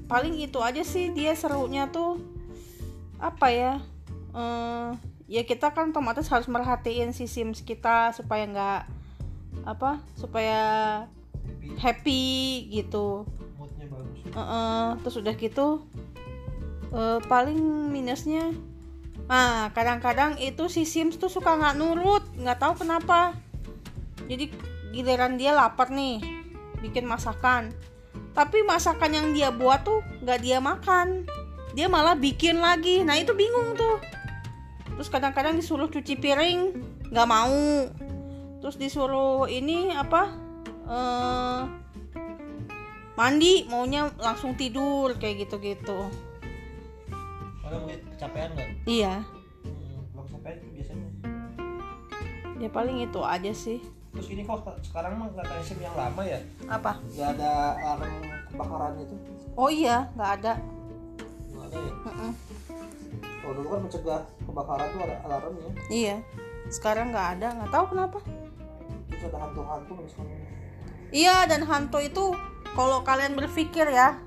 paling 0.07 0.39
itu 0.39 0.59
aja 0.63 0.81
sih 0.87 1.11
dia 1.11 1.35
serunya 1.35 1.91
tuh 1.91 2.19
apa 3.19 3.47
ya 3.51 3.73
uh, 4.31 4.95
ya 5.27 5.43
kita 5.43 5.75
kan 5.75 5.91
otomatis 5.91 6.31
harus 6.31 6.47
merhatiin 6.47 7.11
si 7.11 7.27
sims 7.27 7.59
kita 7.61 8.15
supaya 8.15 8.47
nggak 8.47 8.81
apa 9.67 9.99
supaya 10.15 10.63
happy. 11.79 12.67
gitu. 12.71 13.27
Uh 14.31 14.39
-uh, 14.39 14.85
terus 15.01 15.17
udah 15.19 15.33
gitu 15.35 15.83
uh, 16.93 17.19
paling 17.25 17.57
minusnya 17.89 18.53
ah 19.27 19.73
kadang-kadang 19.75 20.39
itu 20.39 20.71
si 20.71 20.87
sims 20.87 21.19
tuh 21.19 21.27
suka 21.27 21.57
nggak 21.59 21.75
nurut 21.75 22.23
nggak 22.39 22.59
tahu 22.63 22.85
kenapa. 22.85 23.35
Jadi 24.27 24.51
giliran 24.95 25.35
dia 25.35 25.51
lapar 25.51 25.91
nih 25.91 26.23
bikin 26.79 27.03
masakan 27.03 27.73
tapi 28.37 28.61
masakan 28.61 29.17
yang 29.17 29.27
dia 29.33 29.49
buat 29.49 29.81
tuh 29.81 30.05
nggak 30.21 30.39
dia 30.45 30.61
makan. 30.61 31.25
Dia 31.73 31.89
malah 31.89 32.13
bikin 32.13 32.61
lagi. 32.61 33.01
Nah 33.01 33.17
itu 33.17 33.33
bingung 33.33 33.73
tuh. 33.73 33.97
Terus 34.93 35.09
kadang-kadang 35.09 35.57
disuruh 35.57 35.89
cuci 35.89 36.13
piring 36.21 36.77
nggak 37.09 37.25
mau. 37.25 37.89
Terus 38.61 38.77
disuruh 38.77 39.49
ini 39.49 39.89
apa 39.89 40.37
uh, 40.85 41.65
mandi 43.17 43.65
maunya 43.73 44.13
langsung 44.21 44.53
tidur 44.53 45.17
kayak 45.17 45.49
gitu-gitu. 45.49 46.05
Kalau 47.65 47.77
mungkin 47.81 48.05
kecapean 48.13 48.53
nggak? 48.53 48.69
Iya. 48.85 49.25
Hmm, 49.65 50.21
kecapean 50.29 50.57
biasanya. 50.77 51.09
Ya 52.61 52.69
paling 52.69 53.01
itu 53.01 53.21
aja 53.25 53.53
sih 53.57 53.96
terus 54.17 54.33
ini 54.33 54.41
kok 54.49 54.65
sekarang 54.81 55.13
mah 55.21 55.29
nggak 55.29 55.45
kayak 55.45 55.61
sim 55.61 55.77
yang 55.77 55.93
lama 55.93 56.25
ya? 56.25 56.41
Apa? 56.65 56.97
Nggak 57.13 57.29
ada 57.37 57.51
alarm 57.77 58.17
kebakaran 58.49 58.93
itu? 58.97 59.15
Oh 59.53 59.69
iya 59.69 60.09
nggak 60.17 60.31
ada. 60.41 60.53
Nggak 61.53 61.65
ada 61.69 61.77
ya? 61.77 61.93
Mm 61.93 62.13
-mm. 62.17 62.31
kalau 63.37 63.53
dulu 63.61 63.67
kan 63.69 63.79
mencegah 63.85 64.21
kebakaran 64.41 64.87
tuh 64.89 65.01
ada 65.05 65.15
alarmnya. 65.21 65.69
Iya 65.93 66.17
sekarang 66.73 67.13
nggak 67.13 67.27
ada 67.37 67.47
nggak 67.61 67.71
tahu 67.71 67.85
kenapa. 67.93 68.17
Terus 69.05 69.23
ada 69.29 69.37
hantu-hantu 69.37 69.93
misalnya. 70.01 70.37
Iya 71.13 71.35
dan 71.45 71.61
hantu 71.69 72.01
itu 72.01 72.33
kalau 72.73 73.05
kalian 73.05 73.37
berpikir 73.37 73.85
ya 73.85 74.17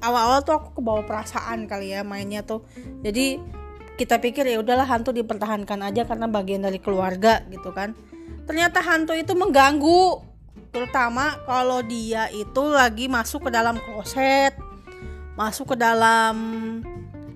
awal-awal 0.00 0.40
tuh 0.40 0.56
aku 0.56 0.80
kebawa 0.80 1.04
perasaan 1.04 1.68
kali 1.68 1.92
ya 1.92 2.00
mainnya 2.00 2.40
tuh. 2.40 2.64
Jadi 3.04 3.38
kita 4.00 4.18
pikir 4.24 4.48
ya 4.48 4.56
udahlah 4.56 4.88
hantu 4.88 5.12
dipertahankan 5.12 5.84
aja 5.84 6.08
karena 6.08 6.26
bagian 6.26 6.64
dari 6.64 6.80
keluarga 6.80 7.44
gitu 7.52 7.76
kan 7.76 7.92
ternyata 8.48 8.78
hantu 8.82 9.12
itu 9.16 9.32
mengganggu. 9.32 10.32
Terutama 10.72 11.36
kalau 11.44 11.84
dia 11.84 12.32
itu 12.32 12.62
lagi 12.72 13.04
masuk 13.04 13.48
ke 13.48 13.50
dalam 13.52 13.76
kloset 13.76 14.56
masuk 15.34 15.74
ke 15.74 15.76
dalam 15.80 16.36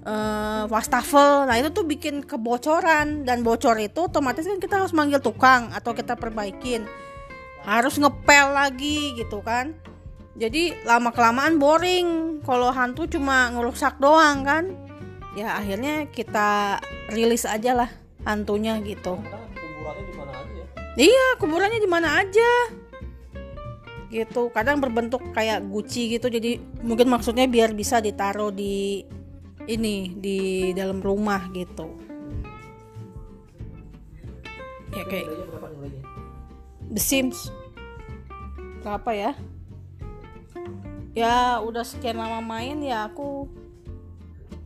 uh, 0.05 0.65
wastafel. 0.69 1.49
Nah 1.49 1.57
itu 1.57 1.73
tuh 1.73 1.85
bikin 1.87 2.25
kebocoran. 2.25 3.25
Dan 3.25 3.41
bocor 3.41 3.77
itu 3.81 4.09
otomatis 4.09 4.45
kan 4.45 4.61
kita 4.61 4.81
harus 4.81 4.93
manggil 4.93 5.21
tukang 5.21 5.73
atau 5.73 5.97
kita 5.97 6.17
perbaikin. 6.17 6.85
Harus 7.65 7.99
ngepel 7.99 8.55
lagi 8.55 9.17
gitu 9.17 9.43
kan. 9.43 9.75
Jadi 10.37 10.77
lama 10.85 11.11
kelamaan 11.11 11.57
boring. 11.57 12.41
Kalau 12.45 12.71
hantu 12.71 13.09
cuma 13.09 13.51
ngerusak 13.53 13.97
doang 13.99 14.45
kan. 14.45 14.65
Ya 15.37 15.57
akhirnya 15.61 16.09
kita 16.09 16.81
rilis 17.13 17.45
aja 17.45 17.77
lah 17.77 17.91
hantunya 18.25 18.81
gitu 18.81 19.21
iya 20.97 21.27
kuburannya 21.37 21.79
di 21.79 21.89
mana 21.89 22.25
aja. 22.25 22.53
Gitu 24.09 24.49
kadang 24.51 24.81
berbentuk 24.81 25.21
kayak 25.37 25.65
guci 25.69 26.17
gitu. 26.17 26.33
Jadi 26.33 26.57
mungkin 26.81 27.13
maksudnya 27.13 27.45
biar 27.45 27.77
bisa 27.77 28.01
ditaruh 28.01 28.51
di 28.51 29.05
ini 29.69 30.17
di 30.17 30.73
dalam 30.73 31.05
rumah 31.05 31.53
gitu. 31.53 31.93
Ya 34.97 35.05
kayak 35.05 35.29
The 36.89 37.03
Sims. 37.03 37.53
Berapa 38.81 39.13
ya? 39.13 39.33
Ya 41.13 41.61
udah 41.61 41.85
sekian 41.85 42.17
lama 42.17 42.41
main 42.41 42.81
ya 42.81 43.11
aku 43.11 43.51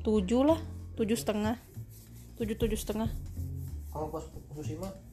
tujuh 0.06 0.46
lah. 0.46 0.60
Tujuh 0.94 1.16
setengah. 1.16 1.58
Tujuh 2.36 2.54
tujuh 2.54 2.78
setengah. 2.78 3.08
Kalau 3.90 4.06
pas 4.12 4.22
Fukushima 4.28 5.09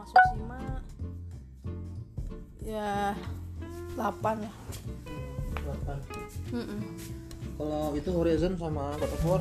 masuk 0.00 0.16
Sima 0.32 0.60
ya 2.64 3.12
delapan 3.92 4.36
lah 4.48 4.54
delapan. 5.60 5.98
Mm 6.50 6.64
-mm 6.64 6.82
kalau 7.60 7.92
itu 7.92 8.08
Horizon 8.08 8.56
sama 8.56 8.96
God 8.96 9.12
of 9.12 9.20
War 9.28 9.40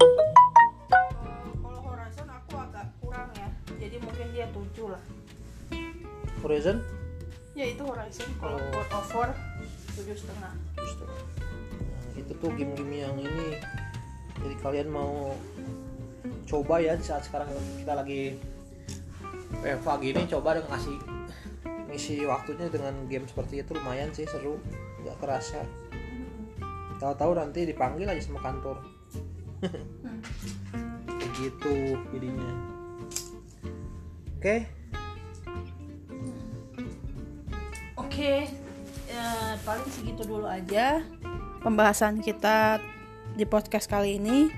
kalau 1.64 1.80
Horizon 1.88 2.28
aku 2.28 2.54
agak 2.60 2.92
kurang 3.00 3.32
ya. 3.32 3.48
Jadi 3.80 3.96
mungkin 4.04 4.28
dia 4.36 4.52
tujuh 4.52 4.92
lah. 4.92 5.00
Horizon? 6.44 6.84
Ya 7.56 7.72
itu 7.72 7.80
Horizon. 7.80 8.28
Kalau 8.44 8.60
oh. 8.60 8.72
God 8.76 8.92
of 8.92 9.08
War 9.16 9.30
tujuh 9.96 10.20
setengah. 10.20 10.52
Nah, 10.52 12.12
itu 12.20 12.34
tuh 12.44 12.52
game-game 12.60 13.08
yang 13.08 13.16
ini. 13.24 13.56
Jadi 14.36 14.56
kalian 14.68 14.92
mau 14.92 15.32
coba 16.44 16.84
ya 16.84 17.00
saat 17.00 17.24
sekarang 17.24 17.48
kita 17.80 18.04
lagi 18.04 18.36
WFA 19.58 19.94
gini 20.00 20.22
coba 20.30 20.58
dengan 20.58 20.70
ngasih 20.78 20.98
ngisi 21.90 22.22
waktunya 22.30 22.70
dengan 22.70 22.94
game 23.10 23.26
seperti 23.26 23.66
itu 23.66 23.74
lumayan 23.74 24.14
sih 24.14 24.30
seru 24.30 24.62
nggak 25.02 25.18
kerasa 25.18 25.66
tahu-tahu 27.02 27.34
nanti 27.34 27.66
dipanggil 27.66 28.06
aja 28.06 28.22
sama 28.22 28.44
kantor 28.46 28.78
begitu 31.08 31.76
jadinya 32.14 32.52
oke 34.38 34.38
okay. 34.38 34.60
oke 37.98 38.08
okay. 38.08 38.40
ya, 39.10 39.58
paling 39.66 39.90
segitu 39.90 40.22
dulu 40.30 40.46
aja 40.46 41.02
pembahasan 41.66 42.22
kita 42.22 42.78
di 43.34 43.48
podcast 43.50 43.90
kali 43.90 44.22
ini 44.22 44.52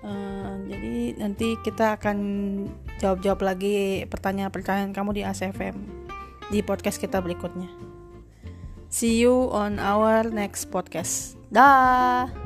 uh, 0.00 0.54
jadi 0.64 1.20
nanti 1.20 1.60
kita 1.60 2.00
akan 2.00 2.18
jawab-jawab 3.02 3.40
lagi 3.44 4.04
pertanyaan-pertanyaan 4.08 4.92
kamu 4.96 5.20
di 5.20 5.22
ACFM 5.24 5.76
di 6.48 6.62
podcast 6.62 7.02
kita 7.02 7.18
berikutnya 7.18 7.68
See 8.86 9.18
you 9.18 9.50
on 9.50 9.82
our 9.82 10.30
next 10.30 10.70
podcast. 10.70 11.34
Dah. 11.50 12.45